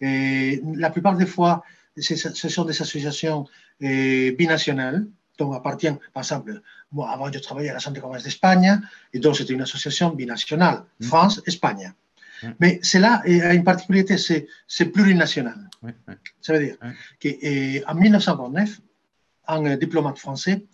[0.00, 1.64] Et la plupart des fois,
[1.98, 3.46] ce sont des associations
[3.82, 5.06] euh, binationales,
[5.38, 6.60] dont appartiennent, par exemple,
[6.92, 8.80] moi, avant, je travaillais à la Chambre de commerce d'Espagne,
[9.12, 11.04] et donc c'était une association binationale, mm.
[11.04, 11.92] France-Espagne.
[12.42, 12.48] Mm.
[12.60, 15.68] Mais cela a une particularité, c'est plurinational.
[16.40, 16.76] Ça veut dire
[17.22, 18.80] qu'en 1929,
[19.48, 20.64] un diplomate français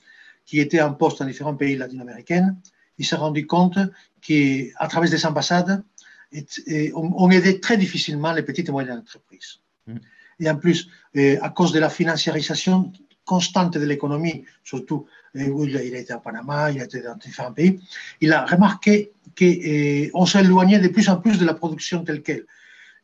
[0.45, 2.57] qui était en poste dans différents pays latino-américains
[2.99, 3.79] il s'est rendu compte
[4.21, 5.83] qu'à travers des ambassades,
[6.95, 9.61] on, aidait très difficilement les petites et moyennes entreprises.
[9.87, 9.97] Mm.
[10.41, 12.93] Et en plus, euh, à cause de la financiarisation
[13.25, 15.07] constante de l'économie, surtout
[15.37, 17.81] euh, où il a été à Panama, il a été dans différents pays,
[18.21, 22.45] il a remarqué qu'on euh, s'éloignait de plus en plus de la production telle qu'elle.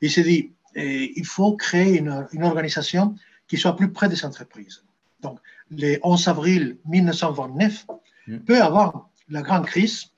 [0.01, 3.15] Il s'est dit, il faut créer une, une, organisation
[3.47, 4.83] qui soit plus près des entreprises.
[5.21, 5.39] Donc,
[5.71, 7.87] le 11 avril 1929,
[8.27, 8.39] mm.
[8.39, 10.11] peu avant la grande crise,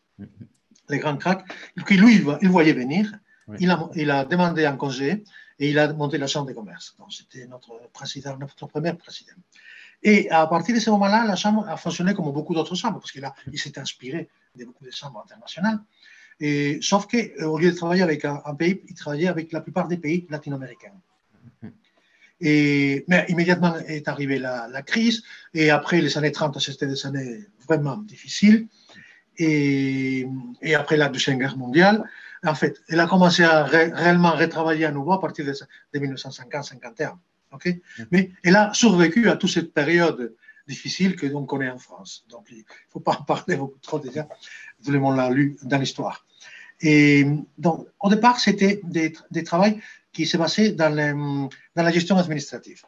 [0.89, 1.45] les grands cracks,
[1.87, 3.13] que lui, il voyait venir.
[3.59, 5.23] Il, a, il, a, demandé un congé
[5.59, 6.97] et il a monté la Chambre de commerce.
[6.99, 9.35] Donc, c'était notre président, notre premier président.
[10.03, 13.13] Et à partir de ce moment-là, la Chambre a fonctionné comme beaucoup d'autres chambres, parce
[13.13, 15.79] qu'il il s'est inspiré de beaucoup de chambres internationales.
[16.41, 19.99] Et, sauf qu'au lieu de travailler avec un, pays, il travaillait avec la plupart des
[19.99, 20.93] pays latino-américains.
[22.41, 25.23] Et, mais immédiatement est arrivée la, la, crise,
[25.55, 28.67] et après les années 30, c'était des années vraiment difficiles.
[29.39, 30.27] Et,
[30.63, 32.05] et après la Deuxième Guerre mondiale,
[32.45, 36.07] en fait, elle a commencé à ré, réellement retravailler à nouveau à partir de, de
[36.07, 37.15] 1950-51.
[37.53, 37.83] Okay?
[38.11, 40.35] Mais elle a survécu à toute cette période
[40.67, 42.25] difficile que l'on connaît en France.
[42.29, 44.29] Donc, il ne faut pas en parler beaucoup trop déjà.
[44.85, 46.27] Tout le monde l'a lu dans l'histoire.
[46.81, 47.27] Et
[47.59, 49.77] donc, au départ, c'était des, des travaux
[50.13, 52.83] qui se basaient dans, les, dans la gestion administrative.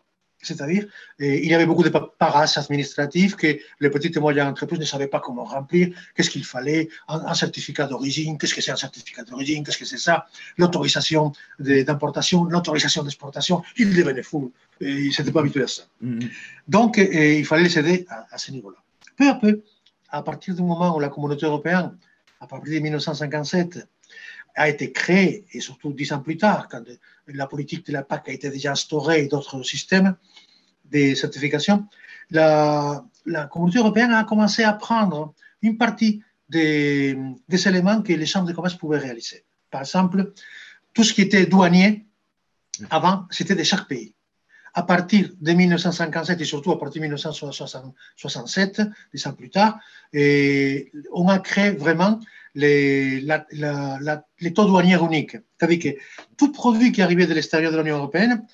[0.47, 0.85] C'est-à-dire,
[1.19, 3.51] il y avait beaucoup de paperasses administratives que
[3.83, 7.35] les petites et moyennes entreprises ne savaient pas comment remplir, qu'est-ce qu'il fallait, un, un
[7.35, 10.27] certificat d'origine, qu'est-ce que c'est un certificat d'origine, qu'est-ce que c'est ça,
[10.59, 13.57] l'autorisation d'importation, l'autorisation d'exportation.
[13.77, 15.83] Ils devenaient fous, ils n'étaient pas habitués à ça.
[16.01, 16.31] Mm -hmm.
[16.77, 16.93] Donc,
[17.41, 18.79] il fallait les aider à, à ce niveau-là.
[19.19, 19.53] Peu à peu,
[20.19, 21.89] à partir du moment où la communauté européenne,
[22.41, 23.89] à partir de 1957,
[24.57, 26.83] a été créée, et surtout dix ans plus tard, quand
[27.29, 30.17] la politique de la PAC a été déjà instaurée et d'autres systèmes
[30.91, 31.87] de certification,
[32.31, 37.17] la, la, communauté européenne a commencé à prendre une partie des,
[37.49, 39.45] des, éléments que les chambres de commerce pouvaient réaliser.
[39.71, 40.33] Par exemple,
[40.95, 42.07] tout ce qui était douanier,
[42.91, 44.15] avant, c'était de chaque pays.
[44.79, 48.83] À partir de 1957 et surtout à partir de 1967,
[49.15, 49.81] dix ans plus tard,
[50.13, 52.21] et on a créé vraiment
[52.55, 55.39] les, la, la, la, les taux douaniers uniques.
[55.57, 55.99] C'est-à-dire que
[56.37, 58.45] tout produit qui arrivait de l'extérieur de l'Union européenne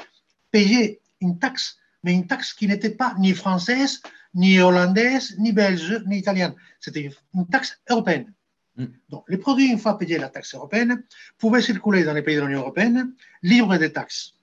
[0.52, 4.00] payait une taxe, mais une taxe qui n'était pas ni française,
[4.34, 6.54] ni hollandaise, ni belge, ni italienne.
[6.78, 8.32] C'était une taxe européenne.
[8.76, 8.84] Mm.
[9.08, 11.02] Donc, les produits, une fois payés la taxe européenne,
[11.36, 14.36] pouvaient circuler dans les pays de l'Union européenne libres des taxes.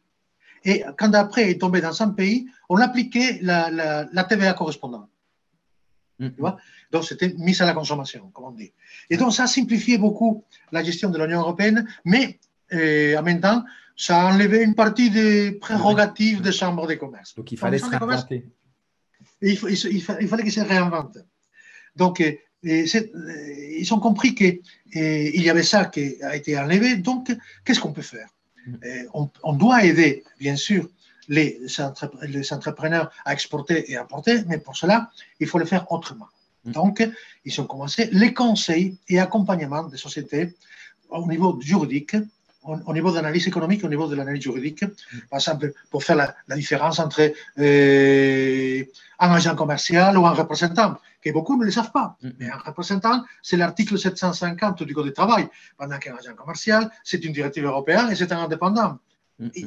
[0.66, 5.10] Et quand après est tombé dans un pays, on appliquait la, la, la TVA correspondante.
[6.20, 6.58] Tu vois?
[6.92, 8.74] Donc, c'était mise à la consommation, comme on dit.
[9.10, 12.40] Et donc, ça a simplifié beaucoup la gestion de l'Union européenne, mais
[12.74, 13.64] euh, en même temps,
[13.96, 17.36] ça a enlevé une partie des prérogatives des chambres de commerce.
[17.36, 18.46] Donc, il fallait se réinventer.
[19.42, 21.20] Il, il, il, il, fallait qu'ils se réinventent.
[21.96, 24.62] Donc, euh, ils ont compris qu'il
[24.94, 26.98] y avait ça qui a été enlevé.
[26.98, 27.32] Donc,
[27.64, 28.28] qu'est-ce qu'on peut faire?
[29.14, 30.88] On, on, doit aider, bien sûr,
[31.28, 31.60] les,
[32.24, 36.28] les entrepreneurs à exporter et importer, mais pour cela, il faut le faire autrement.
[36.66, 37.08] Donc,
[37.46, 40.54] ils ont commencé les conseils et accompagnement des sociétés
[41.10, 42.16] au niveau juridique,
[42.64, 44.84] au, au niveau d'analyse économique, au niveau de l'analyse juridique.
[45.30, 48.84] Par exemple, pour faire la, la différence entre euh,
[49.20, 52.18] un agent commercial ou un représentant, que beaucoup ne le savent pas.
[52.40, 57.24] Mais un représentant, c'est l'article 750 du Code du travail, pendant qu'un agent commercial, c'est
[57.26, 59.00] une directive européenne et c'est un indépendant.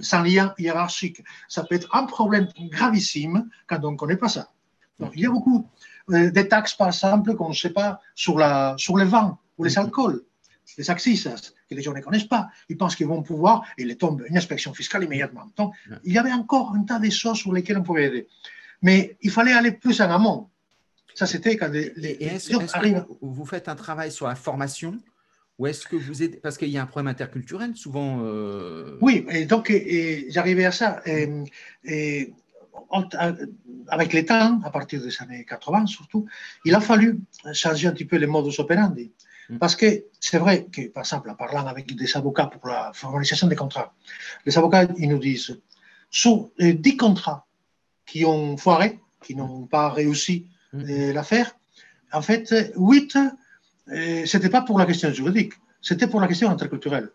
[0.02, 1.24] Sans lien hiérarchique.
[1.48, 4.50] Ça peut être un problème gravissime quand on ne connaît pas ça.
[4.98, 5.66] Donc, il y a beaucoup
[6.09, 9.78] des taxes, par exemple, qu'on ne sait pas sur, la, sur les vins ou les
[9.78, 10.22] alcools,
[10.79, 12.48] les axes que les gens ne connaissent pas.
[12.68, 15.51] Ils pensent qu'ils vont pouvoir, et il tombe une inspection fiscale immédiatement.
[15.57, 18.27] Donc, il y avait encore un tas de choses sur lesquelles on pouvait aider.
[18.81, 20.48] Mais il fallait aller plus en amont.
[21.14, 24.98] Ça, c'était quand les, les, que vous faites un travail sur la formation
[25.59, 28.96] ou est-ce que vous êtes parce qu'il y a un problème interculturel souvent euh...
[29.03, 31.03] Oui, et donc et, j'arrivais à ça.
[31.05, 31.29] Et,
[31.85, 32.33] et
[33.88, 36.27] avec les temps, à partir des années 80 surtout,
[36.64, 37.20] il a fallu
[37.53, 39.12] changer un petit peu les modus operandi.
[39.59, 43.48] Parce que c'est vrai que, par exemple, en parlant avec des avocats pour la formalisation
[43.48, 43.92] des contrats,
[44.46, 45.61] les avocats, ils nous disent,
[46.11, 47.46] sur 10 contrats
[48.07, 51.57] qui ont foiré, qui n'ont pas réussi euh, l'affaire,
[52.12, 53.18] en fait, 8,
[53.88, 57.11] euh, c'était pas pour la question juridique, c'était pour la question interculturelle.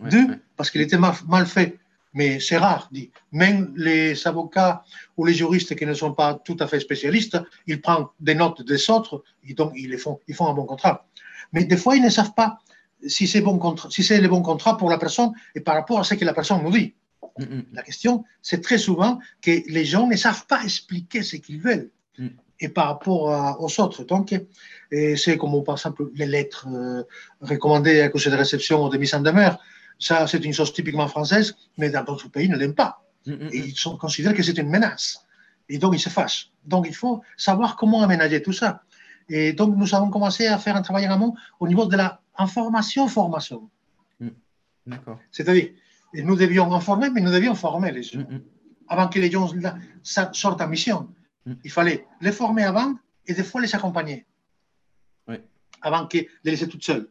[0.00, 0.38] Ouais, Deux, ouais.
[0.56, 1.78] parce qu'il était mal, mal fait
[2.14, 3.10] mais c'est rare, dit.
[3.32, 4.82] Même les avocats
[5.16, 8.62] ou les juristes qui ne sont pas tout à fait spécialistes, ils prennent des notes
[8.62, 11.06] des autres et donc ils, les font, ils font un bon contrat.
[11.52, 12.58] Mais des fois, ils ne savent pas
[13.06, 13.54] si c'est bon
[13.90, 16.34] si c'est le bon contrat pour la personne et par rapport à ce que la
[16.34, 16.94] personne nous dit.
[17.38, 17.64] Mm -hmm.
[17.78, 19.12] La question, c'est très souvent
[19.44, 22.32] que les gens ne savent pas expliquer ce qu'ils veulent mm -hmm.
[22.64, 24.00] et par rapport à, aux autres.
[24.12, 24.26] Donc,
[25.22, 27.02] c'est comme par exemple les lettres euh,
[27.52, 29.56] recommandées à cause de réception ou de mise en demeure.
[30.06, 32.92] Ça, c'est une chose typiquement française, mais dans d'autres pays, ils ne l'aiment pas.
[33.26, 33.54] Mm -hmm.
[33.54, 35.06] Et ils sont, considèrent que c'est une menace.
[35.72, 36.42] Et donc, ils se fâchent.
[36.72, 37.16] Donc, il faut
[37.48, 38.70] savoir comment aménager tout ça.
[39.28, 42.20] Et donc, nous avons commencé à faire un travail en amont au niveau de la
[42.36, 43.68] information-formation.
[44.20, 44.28] Mm.
[44.86, 45.18] D'accord.
[45.30, 45.70] C'est-à-dire,
[46.14, 48.20] nous devions informer, mais nous devions former les gens.
[48.20, 48.40] Mm
[48.88, 49.50] avant que les gens
[50.02, 51.08] sortent en mission.
[51.64, 54.26] Il fallait les former avant et des fois les accompagner.
[55.80, 57.08] Avant que de les laisser toutes seules.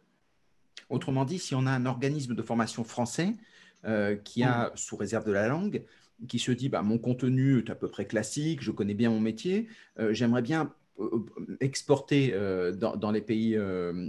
[0.89, 3.33] Autrement dit, si on a un organisme de formation français
[3.85, 5.83] euh, qui a, sous réserve de la langue,
[6.27, 9.21] qui se dit bah, mon contenu est à peu près classique, je connais bien mon
[9.21, 11.25] métier, euh, j'aimerais bien euh,
[11.59, 12.33] exporter
[12.75, 13.57] dans, dans, les pays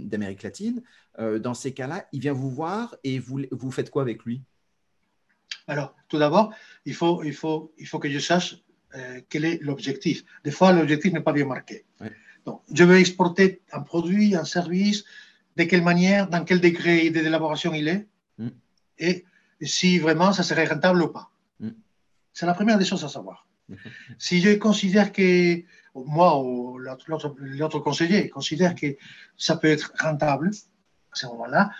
[0.05, 0.81] d'Amérique latine,
[1.17, 4.41] dans ces cas-là, il vient vous voir et vous, vous faites quoi avec lui?
[5.67, 6.53] Alors, tout d'abord,
[6.85, 8.57] il faut, il, faut, il faut que je sache
[8.95, 10.23] euh, quel est l'objectif.
[10.43, 11.85] Des fois, l'objectif n'est pas bien marqué.
[12.45, 15.03] Donc, je veux exporter un produit, un service,
[15.57, 18.07] de quelle manière, dans quel degré d'élaboration il est,
[18.39, 18.47] mm.
[18.97, 19.25] et
[19.61, 21.29] si vraiment ça serait rentable ou pas.
[21.59, 21.69] Mm.
[22.33, 23.45] C'est la première des choses à savoir.
[24.17, 25.61] Si je considère que,
[25.95, 28.95] moi ou l'autre conseiller considère que
[29.37, 30.51] ça peut être rentable,
[31.11, 31.71] à ce moment-là,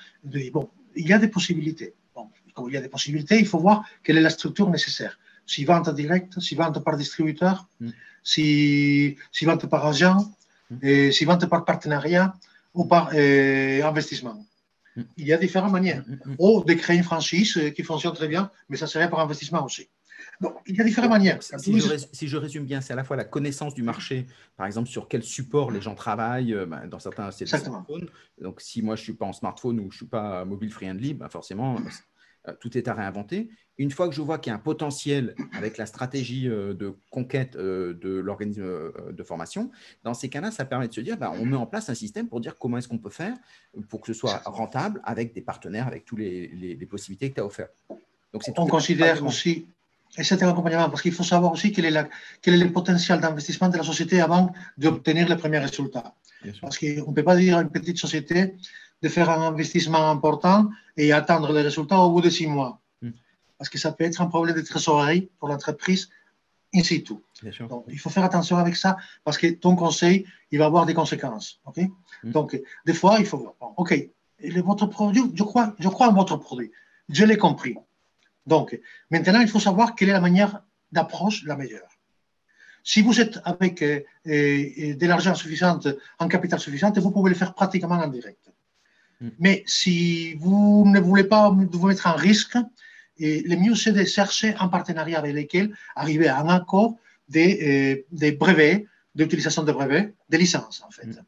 [0.51, 1.93] bon, il y a des possibilités.
[2.15, 5.19] Bon, comme il y a des possibilités, il faut voir quelle est la structure nécessaire.
[5.45, 7.89] Si vente directe, si vente par distributeur, mm.
[8.23, 10.31] si, si vente par agent,
[10.69, 10.77] mm.
[10.83, 12.33] et si vente par partenariat
[12.73, 14.45] ou par euh, investissement.
[14.95, 15.01] Mm.
[15.17, 16.03] Il y a différentes manières.
[16.37, 19.63] Ou de créer une franchise euh, qui fonctionne très bien, mais ça serait par investissement
[19.63, 19.87] aussi.
[20.41, 21.39] Donc, il y a différentes manières.
[21.41, 24.25] Si je, résume, bien, c'est à la fois la connaissance du marché,
[24.55, 26.53] par exemple, sur quel support les gens travaillent.
[26.53, 28.07] Euh, ben, dans certains, c'est le smartphone.
[28.39, 30.71] Donc, si moi, je ne suis pas en smartphone ou je ne suis pas mobile
[30.71, 31.75] friendly, ben forcément,
[32.47, 33.49] euh, tout est à réinventer.
[33.77, 36.95] Une fois que je vois qu'il y a un potentiel avec la stratégie euh, de
[37.11, 39.71] conquête de l'organisme de formation,
[40.03, 42.29] dans ces cas-là, ça permet de se dire, ben, on met en place un système
[42.29, 43.35] pour dire comment est-ce qu'on peut faire
[43.89, 47.45] pour que ce soit rentable avec des partenaires, avec toutes les, possibilités que tu as
[47.45, 47.75] offertes.
[48.31, 49.67] Donc, on considère aussi
[50.17, 52.07] un accompagnement, parce qu'il faut savoir aussi quel est, la,
[52.41, 56.13] quel est le potentiel d'investissement de la société avant d'obtenir les premiers résultats.
[56.61, 58.55] Parce qu'on ne peut pas dire à une petite société
[59.01, 62.81] de faire un investissement important et attendre les résultats au bout de six mois.
[63.01, 63.11] Hmm.
[63.57, 66.09] Parce que ça peut être un problème de trésorerie pour l'entreprise
[66.73, 67.13] in situ.
[67.67, 70.93] Donc, il faut faire attention avec ça parce que ton conseil, il va avoir des
[70.93, 71.59] conséquences.
[71.65, 71.79] ok?
[72.23, 72.31] Hmm.
[72.31, 74.09] Donc, des fois, il faut OK,
[74.63, 76.71] votre produit, je crois, je crois en votre produit.
[77.09, 77.75] Je l'ai compris.
[78.53, 78.67] Donc,
[79.11, 80.53] maintenant, il faut savoir quelle est la manière
[80.91, 81.91] d'approche la meilleure.
[82.91, 85.79] Si vous êtes avec euh, euh, de l'argent suffisant,
[86.23, 88.45] en capital suffisant, vous pouvez le faire pratiquement en direct.
[89.21, 89.29] Mm.
[89.45, 92.57] Mais si vous ne voulez pas vous mettre en risque,
[93.25, 95.65] et le mieux c'est de chercher un partenariat avec lequel
[96.03, 96.91] arriver à un accord
[97.35, 97.49] des,
[98.21, 101.07] euh, brevets, d'utilisation de brevets, des licences en fait.
[101.07, 101.23] Mm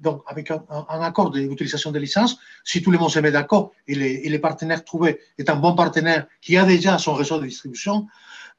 [0.00, 0.62] donc avec un,
[1.02, 5.18] accord d'utilisation de licence, si tout le monde se met d'accord et les, partenaires trouvés
[5.38, 8.06] est un bon partenaire qui a déjà son réseau de distribution,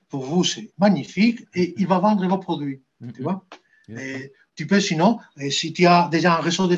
[0.10, 2.82] pour vous, c'est magnifique et il va vendre vos produits.
[3.02, 3.14] Mm-hmm.
[3.14, 3.44] Tu vois
[3.98, 6.78] et tu peux sinon, si tu as déjà un réseau de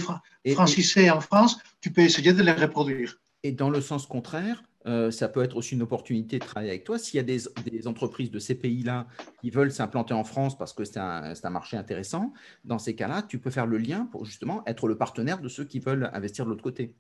[0.54, 3.18] francisés en France, tu peux essayer de les reproduire.
[3.44, 6.84] Et dans le sens contraire, euh, ça peut être aussi une opportunité de travailler avec
[6.84, 6.98] toi.
[6.98, 9.08] S'il y a des, entreprises de ces pays-là
[9.42, 12.34] qui veulent s'implanter en France parce que c'est un, marché intéressant,
[12.66, 15.66] dans ces cas-là, tu peux faire le lien pour justement être le partenaire de ceux
[15.66, 16.96] qui veulent investir de l'autre côté.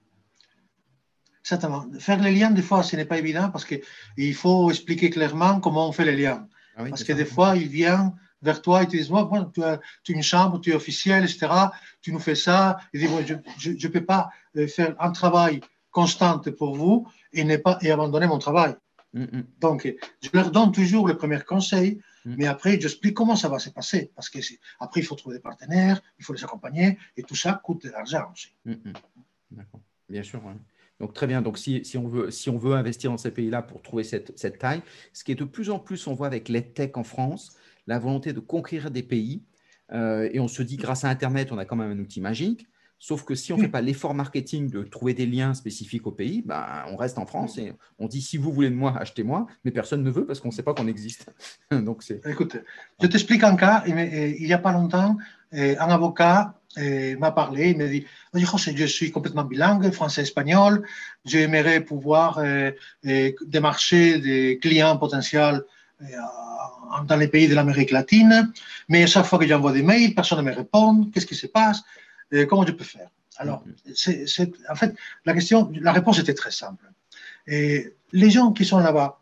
[1.43, 1.87] Certainement.
[1.99, 5.89] Faire les liens, des fois, ce n'est pas évident parce qu'il faut expliquer clairement comment
[5.89, 6.47] on fait les liens.
[6.75, 8.13] Ah parce que des fois, il vient
[8.43, 11.47] vers toi et te dit moi, tu, as, une chambre, tu es officiel, etc.
[12.01, 12.77] Tu nous fais ça.
[12.93, 17.57] Il dit je ne peux pas euh, faire un travail constante pour vous et, n'est
[17.57, 18.75] pas, et abandonner mon travail.
[19.13, 19.43] Mm, mm.
[19.59, 22.35] Donc, je leur donne toujours le premier conseil, mm.
[22.37, 24.11] mais après, j'explique comment ça va se passer.
[24.15, 24.39] Parce que
[24.79, 27.89] après, il faut trouver des partenaires, il faut les accompagner, et tout ça coûte de
[27.89, 28.53] l'argent aussi.
[29.51, 30.41] D'accord, bien sûr.
[30.99, 31.41] Donc, très bien.
[31.41, 34.37] Donc, si, si, on veut, si on veut investir dans ces pays-là pour trouver cette,
[34.37, 34.81] cette, taille,
[35.13, 38.33] ce qui est de plus en plus, on voit avec l'EdTech en France, la volonté
[38.33, 39.43] de conquérir des pays.
[39.91, 42.67] Euh, et on se dit, grâce à Internet, on a quand même un outil magique.
[43.03, 46.11] Sauf que si on ne fait pas l'effort marketing de trouver des liens spécifiques au
[46.11, 49.47] pays, ben, on reste en France et on dit si vous voulez de moi, achetez-moi,
[49.65, 51.25] mais personne ne veut parce qu'on ne sait pas qu'on existe.
[51.71, 52.21] Donc c'est.
[52.27, 52.57] Écoute,
[53.01, 53.83] je t'explique un cas.
[53.87, 53.95] Il
[54.45, 55.17] n'y a pas longtemps,
[55.51, 57.71] un avocat m'a parlé.
[57.71, 60.85] Il m'a dit José, je suis complètement bilingue, français-espagnol.
[61.25, 62.39] J'aimerais pouvoir
[63.03, 65.63] démarcher des clients potentiels
[67.07, 68.53] dans les pays de l'Amérique latine,
[68.89, 71.09] mais à chaque fois que j'envoie des mails, personne ne me répond.
[71.11, 71.81] Qu'est-ce qui se passe?
[72.47, 73.09] Comment je peux faire?
[73.37, 74.27] Alors, mm-hmm.
[74.27, 76.85] c'est, en fait, la question, la réponse était très simple.
[77.47, 79.17] Et les gens qui sont là-bas,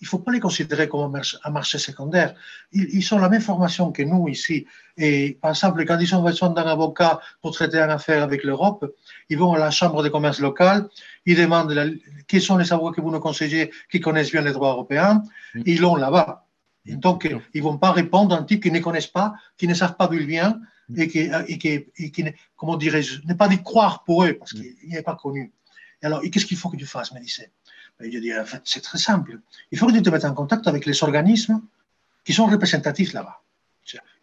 [0.00, 2.34] il ne faut pas les considérer comme un marché secondaire.
[2.72, 4.66] Ils, ils, ont la même formation que nous ici.
[4.98, 8.84] Et par exemple, quand ils ont besoin d'un avocat pour traiter une affaire avec l'Europe,
[9.30, 10.88] ils vont à la chambre de commerce locale,
[11.24, 11.86] ils demandent la,
[12.28, 15.22] qui sont les avocats que vous nous conseillez qui connaissent bien les droits européens,
[15.54, 15.62] mm-hmm.
[15.64, 16.44] ils l'ont là-bas.
[16.86, 19.74] donc, ils ne vont pas répondre à un type qu'ils ne connaissent pas, qui ne
[19.74, 20.60] savent pas d'où il vient,
[20.96, 22.24] et qui, et qui, et qui
[22.56, 24.60] comment dirais-je, n'est pas dit croire pour eux parce mm.
[24.60, 25.52] qu'il n'est pas connu.
[26.02, 27.50] Et alors, qu'est-ce qu'il faut que tu fasses, Mélissé?
[27.98, 29.40] Ben, Je dis, en fait, c'est très simple.
[29.70, 31.62] Il faut que tu te mettes en contact avec les organismes
[32.24, 33.40] qui sont représentatifs là-bas.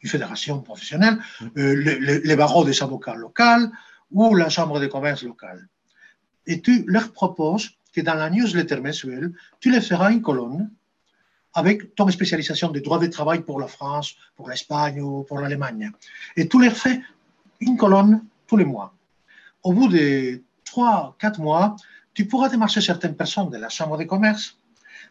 [0.02, 1.48] Une fédération professionnelle, mm.
[1.58, 3.70] euh, les, barreaux des avocats locaux
[4.12, 5.68] ou la chambre de commerce locale.
[6.48, 10.72] Et tu leur proposes que dans la newsletter mensuelle, tu les feras une colonne
[11.54, 15.92] avec ton spécialisation de droit de travail pour la France, pour l'Espagne ou pour l'Allemagne.
[16.38, 17.02] Et tu les fais
[17.60, 18.94] une colonne tous les mois.
[19.64, 21.76] Au bout de trois, quatre mois,
[22.14, 24.58] tu pourras démarcher certaines personnes de la Chambre de commerce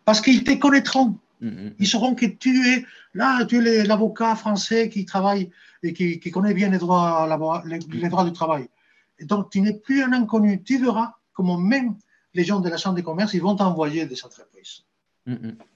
[0.04, 1.16] Parce qu'ils te connaîtront.
[1.42, 2.84] Ils sauront que tu es
[3.14, 5.50] là, tu es l'avocat français qui travaille
[5.82, 8.68] et qui, connaît bien les droits, les, droits du travail.
[9.18, 10.62] Et donc, tu n'es plus un inconnu.
[10.62, 11.96] Tu verras comment même
[12.34, 14.84] les gens de la Chambre de commerce, ils vont t'envoyer des entreprises.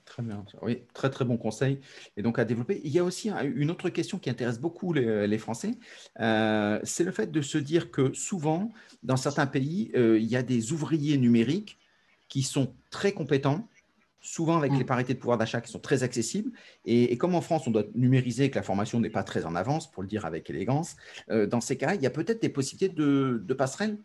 [0.05, 0.43] Très bien.
[0.61, 1.79] Oui, très très bon conseil.
[2.17, 2.81] Et donc à développer.
[2.83, 5.71] Il y a aussi une autre question qui intéresse beaucoup les, Français.
[6.19, 8.71] Euh, c'est le fait de se dire que souvent,
[9.03, 11.77] dans certains pays, euh, il y a des ouvriers numériques
[12.27, 13.67] qui sont très compétents,
[14.19, 14.77] souvent avec mm.
[14.77, 16.51] les parités de pouvoir d'achat qui sont très accessibles.
[16.85, 19.91] Et, comme en France, on doit numériser, que la formation n'est pas très en avance,
[19.91, 20.95] pour le dire avec élégance,
[21.29, 23.99] euh, dans ces cas il y a peut-être des possibilités de, de passerelles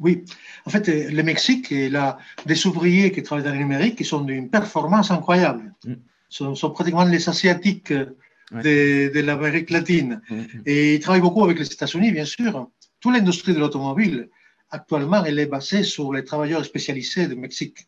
[0.00, 0.24] oui,
[0.64, 4.04] en fait, euh, le Mexique, il a des ouvriers qui travaillent dans le numérique qui
[4.04, 5.74] sont d'une performance incroyable.
[5.84, 5.94] Mm.
[6.28, 8.06] Ce sont, pratiquement les Asiatiques euh,
[8.52, 10.22] de, l'Amérique latine.
[10.30, 12.70] Mm, Et ils travaillent beaucoup avec les États-Unis, bien sûr.
[12.98, 14.30] Toute l'industrie de l'automobile,
[14.70, 17.86] actuellement, elle est basée sur les travailleurs spécialisés du Mexique.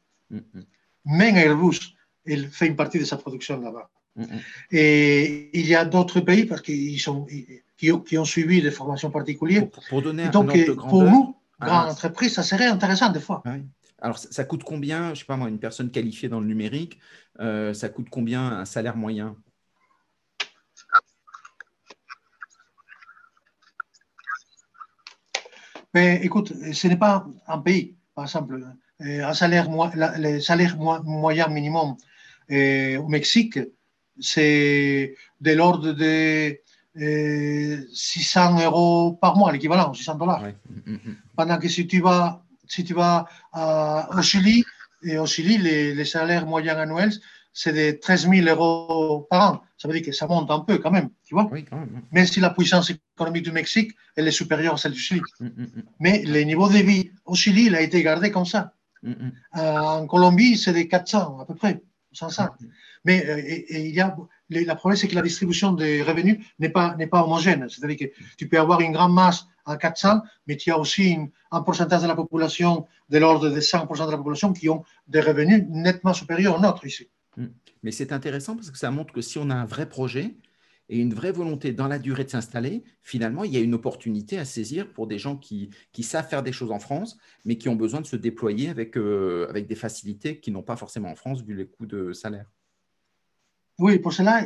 [1.04, 1.80] Même Airbus,
[2.26, 3.90] il fait une partie de sa production là-bas.
[4.70, 7.26] Et il y a d'autres pays parce qu'ils sont,
[7.78, 9.68] qui, ont, qui ont suivi des formations particulières.
[9.88, 11.34] Pour, donner un donc, de pour nous,
[11.66, 13.42] grande entreprise, ça serait intéressant des fois.
[14.00, 16.98] Alors, ça, coûte combien, je ne sais pas moi, une personne qualifiée dans le numérique,
[17.40, 19.36] euh, ça coûte combien un salaire moyen?
[25.94, 28.60] Mais écoute, ce n'est pas un pays, par exemple,
[29.00, 31.96] un salaire, le salaire moyen minimum
[32.50, 33.58] euh, au Mexique,
[34.20, 36.58] c'est de l'ordre de
[36.95, 40.43] 600 euh, euros par mois, l'équivalent, 600 dollars.
[40.43, 41.16] Mm, mm, mm.
[41.36, 44.64] Pendant que si tu vas, si tu vas au Chili,
[45.05, 47.12] et au Chili, les, salaires moyens annuels,
[47.53, 49.62] c'est de 13 000 euros par an.
[49.76, 51.51] Ça veut dire que ça monte un peu quand même, tu vois.
[52.12, 55.20] Même si la puissance économique du Mexique, elle est supérieure à celle du Chili.
[55.99, 58.72] Mais le niveau de vie au Chili, il a été gardé comme ça.
[59.05, 59.12] Euh,
[59.78, 61.82] en Colombie, c'est de 400 à peu près,
[62.12, 62.51] 500.
[63.05, 64.16] Mais euh, il y a
[64.50, 67.68] la problème, c'est que la distribution des revenus n'est pas, pas homogène.
[67.68, 71.16] C'est-à-dire que tu peux avoir une grande masse à 400, mais tu as aussi
[71.50, 75.20] un pourcentage de la population de l'ordre de 100% de la population qui ont des
[75.20, 77.09] revenus nettement supérieurs aux nôtres ici.
[77.36, 77.46] Hmm.
[77.82, 80.34] Mais c'est intéressant parce que ça montre que si on a un vrai projet
[80.88, 84.38] et une vraie volonté dans la durée de s'installer, finalement, il y a une opportunité
[84.38, 87.68] à saisir pour des gens qui, qui savent faire des choses en France, mais qui
[87.68, 91.14] ont besoin de se déployer avec, euh, avec des facilités qu'ils n'ont pas forcément en
[91.14, 92.50] France vu les coûts de salaire.
[93.79, 94.45] Oui, pour cela,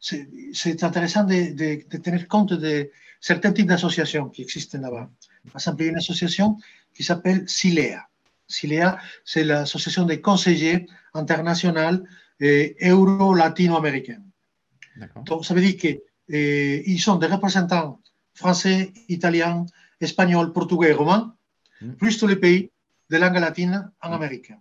[0.00, 2.90] c'est intéressant de, tenir compte de
[3.20, 5.10] certains types d'associations qui existent là-bas.
[5.46, 6.58] Par exemple, il y a une association
[6.94, 8.06] qui s'appelle SILEA.
[8.46, 12.04] SILEA, c'est l'association des conseillers internationaux
[12.40, 14.22] euro-latino-américains.
[15.26, 18.00] Donc, ça veut dire qu'ils eh, sont des représentants
[18.34, 19.66] français, italiens,
[20.00, 21.34] espagnols, portugais romains,
[21.80, 21.92] mmh.
[21.92, 22.70] plus tous les pays
[23.10, 24.12] de langue latine en.
[24.12, 24.52] Amérique.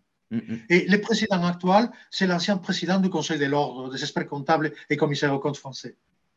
[0.69, 4.97] Et le président actuel, c'est l'ancien président du Conseil de l'ordre des experts comptables et
[4.97, 5.95] commissaires aux comptes français.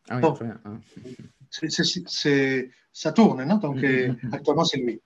[0.08, 0.20] Ah
[2.92, 5.00] ça tourne, non donc mm, actuellement c'est lui.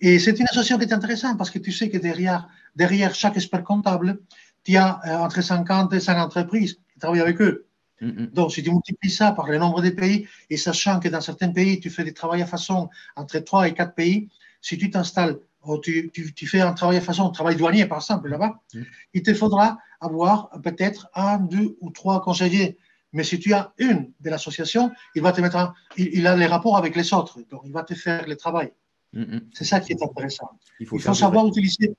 [0.00, 3.36] Et c'est une association qui est intéressante parce que tu sais que derrière, derrière chaque
[3.36, 4.20] expert comptable,
[4.64, 7.66] tu as euh, entre 50 et 100 entreprises qui travaillent avec eux.
[8.02, 11.50] Donc, si tu multiplies ça par le nombre de pays, et sachant que dans certains
[11.50, 14.28] pays, tu fais des travaux à façon entre 3 et 4 pays,
[14.60, 16.10] si tu t'installes Oh, tu,
[16.46, 18.82] fais un travail de façon, un travail douanier par exemple là-bas, mm.
[19.14, 22.76] il te faudra avoir peut-être un, deux ou trois conseillers.
[23.12, 26.76] Mais si tu as une de l'association, il va te mettre, il, a les rapports
[26.76, 28.72] avec les autres, donc il va te faire le travail.
[29.12, 29.40] Mm, mm.
[29.52, 30.50] C'est ça qui est intéressant.
[30.80, 31.94] Il faut, savoir utiliser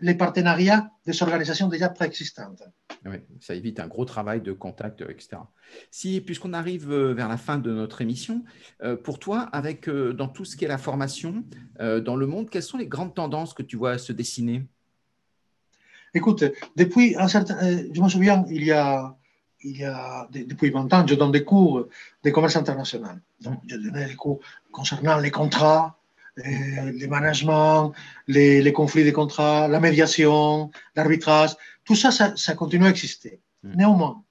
[0.00, 2.62] les partenariats des organisations déjà préexistantes.
[3.06, 5.38] Oui, ça évite un gros travail de contact, euh, etc.
[5.90, 8.44] Si, puisqu'on arrive euh, vers la fin de notre émission,
[8.82, 11.44] euh, pour toi, avec dans tout ce qui est la formation
[11.78, 14.66] dans le monde, quelles sont les grandes tendances que tu vois se dessiner?
[16.14, 16.44] Écoute,
[16.76, 19.16] depuis un certain, je me souviens, il y a,
[19.62, 21.86] il y a depuis 20 ans, je donne des cours
[22.24, 23.20] de commerce international.
[23.40, 24.40] Donc, je donnais des cours
[24.72, 25.97] concernant les contrats,
[26.44, 27.92] le management,
[28.26, 33.40] les, conflits de contrats, la médiation, l'arbitrage, tout ça, ça, continue à exister.
[33.62, 33.76] Mm.
[33.76, 34.22] Néanmoins,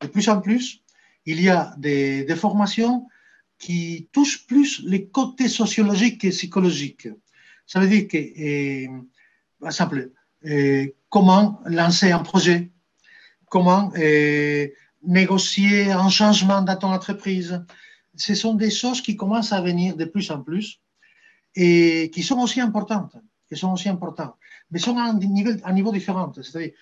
[0.00, 0.82] de plus en plus,
[1.26, 3.06] il y a des, formations
[3.58, 7.08] qui touchent plus les côtés sociologiques et psychologiques.
[7.66, 8.86] Ça veut dire que,
[9.60, 10.10] par exemple,
[11.08, 12.70] comment lancer un projet,
[13.48, 13.92] comment
[15.04, 17.64] négocier un changement dans ton entreprise.
[18.16, 20.81] Ce sont des choses qui commencent à venir de plus en plus
[21.54, 23.16] et qui sont aussi importantes,
[23.48, 24.36] qui sont aussi importantes,
[24.70, 26.32] mais sont à un niveau, différent.
[26.34, 26.72] C'est-à-dire,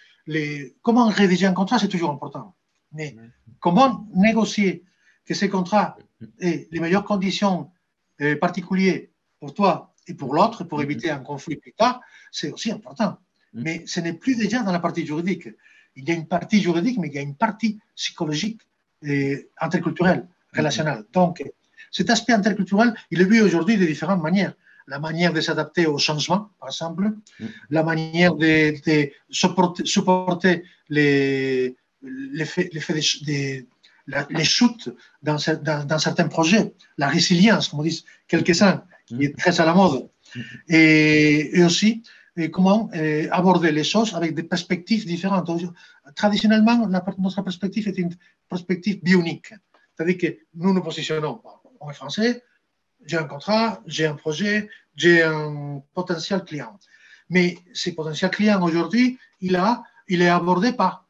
[0.83, 2.55] comment rédiger un contrat, c'est toujours important.
[2.93, 3.17] Mais
[3.61, 4.85] comment négocier
[5.25, 5.97] que ces contrats
[6.41, 7.71] aient les meilleures conditions
[8.21, 9.03] euh, particulières
[9.39, 12.01] pour toi et pour l'autre, pour éviter un conflit plus tard,
[12.31, 13.19] c'est aussi important.
[13.53, 15.49] Mais ce n'est plus déjà dans la partie juridique.
[15.97, 18.61] Il y a une partie juridique, mais il y a une partie psychologique
[19.03, 21.05] et interculturelle, relationnelle.
[21.13, 21.43] Donc,
[21.91, 24.55] cet aspect interculturel, il est vu aujourd'hui de différentes manières.
[24.87, 27.05] La manière de s'adapter au changement, par exemple,
[27.39, 27.47] mm.
[27.71, 28.75] la manière de,
[29.31, 32.73] supporter, les, les faits,
[33.27, 33.67] les,
[34.31, 34.91] les chutes
[35.23, 39.75] dans, dans, certains projets, la résilience, comme on dit quelques-uns, qui est très à la
[39.75, 40.09] mode.
[40.35, 40.41] Mm.
[40.69, 42.03] Et, aussi,
[42.53, 45.51] comment euh, aborder les choses avec des perspectives différentes.
[46.15, 48.15] Traditionnellement, notre perspective est une
[48.49, 49.53] perspective bionique.
[49.95, 51.43] C'est-à-dire que nous nous positionnons,
[51.89, 52.43] est français,
[53.07, 56.79] j'ai un contrat, j'ai un projet, j'ai un potentiel client.
[57.31, 61.07] Mais ce potentiel client aujourd'hui, il, a, il est abordé par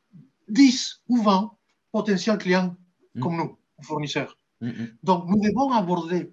[0.48, 1.50] 10 ou 20
[1.90, 2.76] potentiels clients
[3.14, 3.20] mm.
[3.20, 4.38] comme nous, fournisseurs.
[4.60, 4.96] Mm, mm.
[5.02, 6.32] Donc, nous devons aborder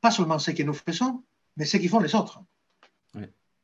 [0.00, 1.22] pas seulement ce que nous faisons,
[1.56, 2.40] mais ce qu'ils font les autres.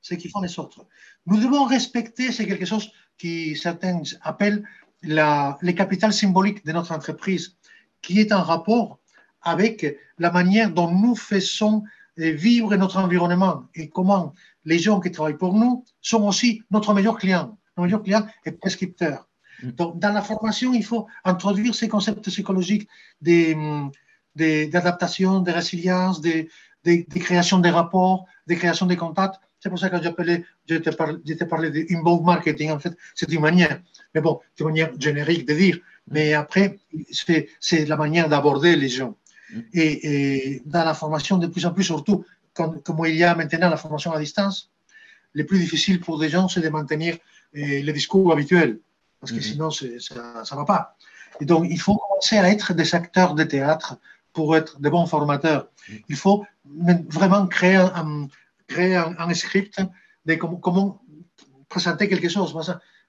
[0.05, 0.85] Ce qu'ils font les autres.
[1.27, 4.67] Nous devons respecter, c'est quelque chose qui certains appellent
[5.03, 7.57] la, le capital symbolique de notre entreprise,
[8.01, 8.99] qui est en rapport
[9.43, 11.85] avec la manière dont nous faisons
[12.17, 14.35] vivre notre environnement et comment
[14.65, 17.59] les gens qui travaillent pour nous sont aussi notre meilleur client.
[17.77, 19.29] Notre meilleur client est prescripteur.
[19.63, 19.71] Mm.
[19.71, 22.89] Donc, dans la formation, il faut introduire ces concepts psychologiques
[23.21, 26.47] d'adaptation, de résilience, de,
[27.19, 29.41] création des rapports, de création des contacts.
[29.61, 33.81] C'est pour ça que j'appelais, je t'ai parlé, d'inbound marketing, en fait, c'est une manière,
[34.13, 35.79] mais bon, c'est une manière générique de dire.
[36.11, 36.81] Mais après,
[37.13, 37.47] c'est
[37.87, 39.17] la manière d'aborder les gens.
[39.53, 39.61] Mm.
[39.75, 42.25] Et, dans la formation, de plus en plus, surtout,
[42.55, 44.71] comme, comme, il y a maintenant la formation à distance,
[45.33, 47.17] le plus difficile pour des gens, c'est de maintenir
[47.55, 48.79] eh, le discours habituel
[49.23, 49.43] parce que mhm.
[49.43, 49.85] sinon, ça
[50.17, 50.97] ne va pas.
[51.41, 53.97] Et donc, il faut commencer à être des acteurs de théâtre
[54.33, 55.69] pour être de bons formateurs.
[55.89, 55.99] Mhm.
[56.09, 56.45] Il faut
[57.19, 58.27] vraiment créer un,
[58.67, 59.81] créer un, script
[60.27, 61.01] de comment,
[61.69, 62.53] présenter quelque chose.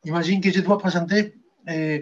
[0.06, 1.34] Imagine que je dois présenter
[1.68, 2.00] euh,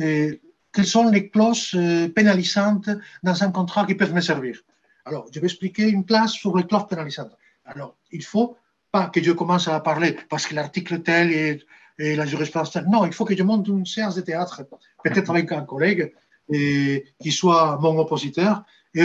[0.00, 0.36] euh,
[0.74, 2.90] quelles sont les clauses euh, pénalisantes
[3.22, 4.60] dans un contrat qui peuvent me servir.
[5.04, 7.36] Alors, je vais expliquer une classe sur les clauses pénalisantes.
[7.64, 8.56] Alors, il ne faut
[8.90, 11.64] pas que je commence à parler parce que l'article tel est
[11.98, 12.76] et la jurisprudence.
[12.88, 14.66] Non, il faut que je monte une séance de théâtre,
[15.04, 16.12] peut-être avec un collègue
[16.48, 18.64] et, qui soit mon oppositeur,
[18.94, 19.04] et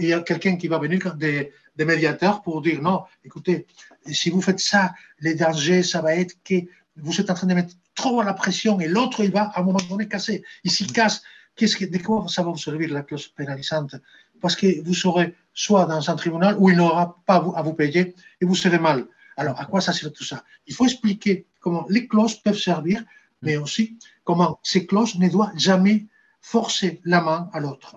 [0.00, 3.66] il y a quelqu'un qui va venir des, des, médiateurs pour dire non, écoutez,
[4.06, 6.54] si vous faites ça, les dangers, ça va être que
[6.96, 9.64] vous êtes en train de mettre trop la pression et l'autre, il va à un
[9.64, 10.42] moment donné casser.
[10.64, 11.22] Et s'il casse,
[11.54, 13.96] qu'est-ce que, de quoi ça va vous servir la clause pénalisante?
[14.40, 18.14] Parce que vous serez soit dans un tribunal où il n'aura pas à vous payer
[18.40, 19.06] et vous serez mal.
[19.36, 20.44] Alors, à quoi ça sert tout ça?
[20.66, 23.04] Il faut expliquer comment les clauses peuvent servir,
[23.42, 26.06] mais aussi comment ces clauses ne doivent jamais
[26.40, 27.96] forcer la main à l'autre.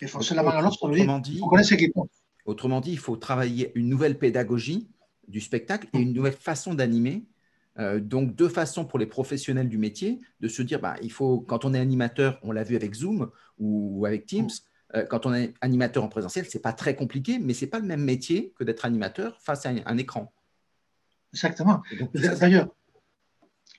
[0.00, 1.40] Et forcer la main à l'autre, autrement dit,
[2.46, 4.88] Autrement dit, il faut travailler une nouvelle pédagogie
[5.28, 7.24] du spectacle et une nouvelle façon d'animer.
[7.78, 11.40] Euh, donc, deux façons pour les professionnels du métier de se dire, bah, il faut,
[11.40, 14.96] quand on est animateur, on l'a vu avec Zoom ou, avec Teams, mm.
[14.96, 17.70] euh, quand on est animateur en présentiel, ce n'est pas très compliqué, mais ce n'est
[17.70, 20.32] pas le même métier que d'être animateur face à un, écran.
[21.32, 21.82] Exactement.
[22.14, 22.68] D'ailleurs,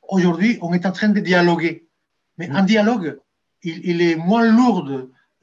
[0.07, 1.87] aujourd'hui, on est en train de dialoguer.
[2.37, 3.19] Mais un dialogue,
[3.61, 4.89] il, est moins lourd,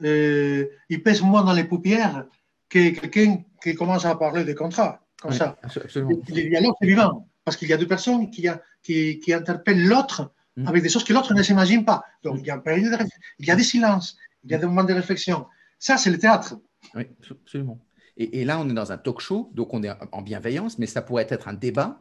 [0.03, 2.25] euh, il pèse moins dans les paupières
[2.67, 5.57] que quelqu'un qui commence à parler des contrats, comme ça.
[5.61, 6.19] Absolument.
[6.27, 8.47] Le, dialogue est vivant, parce qu'il y a deux personnes qui,
[8.83, 10.67] qui, qui interpellent l'autre mm.
[10.67, 12.03] avec des choses que l'autre ne s'imagine pas.
[12.21, 14.93] Donc, il y, a il y a des silences, il y a des moments de
[14.93, 15.47] réflexion.
[15.79, 16.59] Ça, c'est le théâtre.
[16.93, 17.79] Oui, absolument.
[18.17, 20.85] Et, et, là, on est dans un talk show, donc on est en bienveillance, mais
[20.85, 21.99] ça pourrait être un débat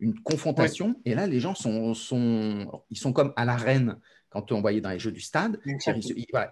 [0.00, 0.96] une confrontation.
[1.04, 3.98] Et là, les gens sont, sont, ils sont comme à l'arène
[4.30, 5.60] quand on voyait dans les jeux du stade.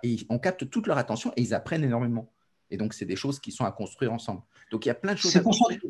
[0.03, 2.33] et on capte toute leur attention et ils apprennent énormément.
[2.71, 4.43] Et donc, c'est des choses qui sont à construire ensemble.
[4.71, 5.81] Donc, il y a plein de choses à construire.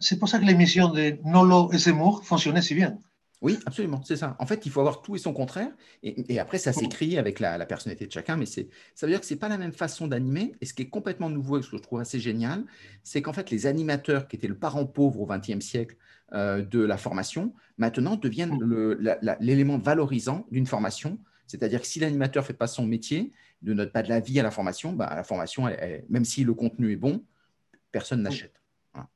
[0.00, 2.98] C'est pour ça que l'émission de Nolo et Zemmour fonctionnait si bien.
[3.42, 4.36] Oui, absolument, c'est ça.
[4.38, 5.70] En fait, il faut avoir tout et son contraire.
[6.02, 8.62] Et, après, ça s'écrit avec la, personnalité de chacun, mais ça
[9.02, 10.52] veut dire que ce n'est pas la même façon d'animer.
[10.60, 12.64] Et ce qui est complètement nouveau et ce que je trouve assez génial,
[13.02, 15.96] c'est qu'en fait, les animateurs qui étaient le parent pauvre au XXe siècle
[16.34, 18.58] euh, de la formation, maintenant deviennent
[19.40, 21.18] l'élément valorisant d'une formation.
[21.46, 23.32] C'est-à-dire que si l'animateur ne fait pas son métier,
[23.62, 25.64] ne note pas de la vie à la formation, bah, la formation,
[26.10, 27.24] même si le contenu est bon,
[27.90, 28.59] personne n'achète.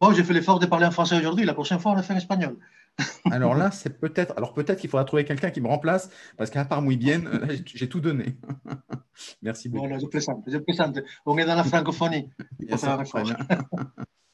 [0.00, 1.44] Oh, j'ai fait l'effort de parler en français aujourd'hui.
[1.44, 2.56] La prochaine fois, on le fait en espagnol.
[3.30, 4.34] alors là, c'est peut-être.
[4.36, 7.22] Alors peut-être qu'il faudra trouver quelqu'un qui me remplace parce qu'à part muy bien,
[7.64, 8.36] j'ai tout donné.
[9.42, 9.86] Merci beaucoup.
[9.86, 10.98] Voilà, je plaisante.
[11.24, 12.30] On est dans la francophonie.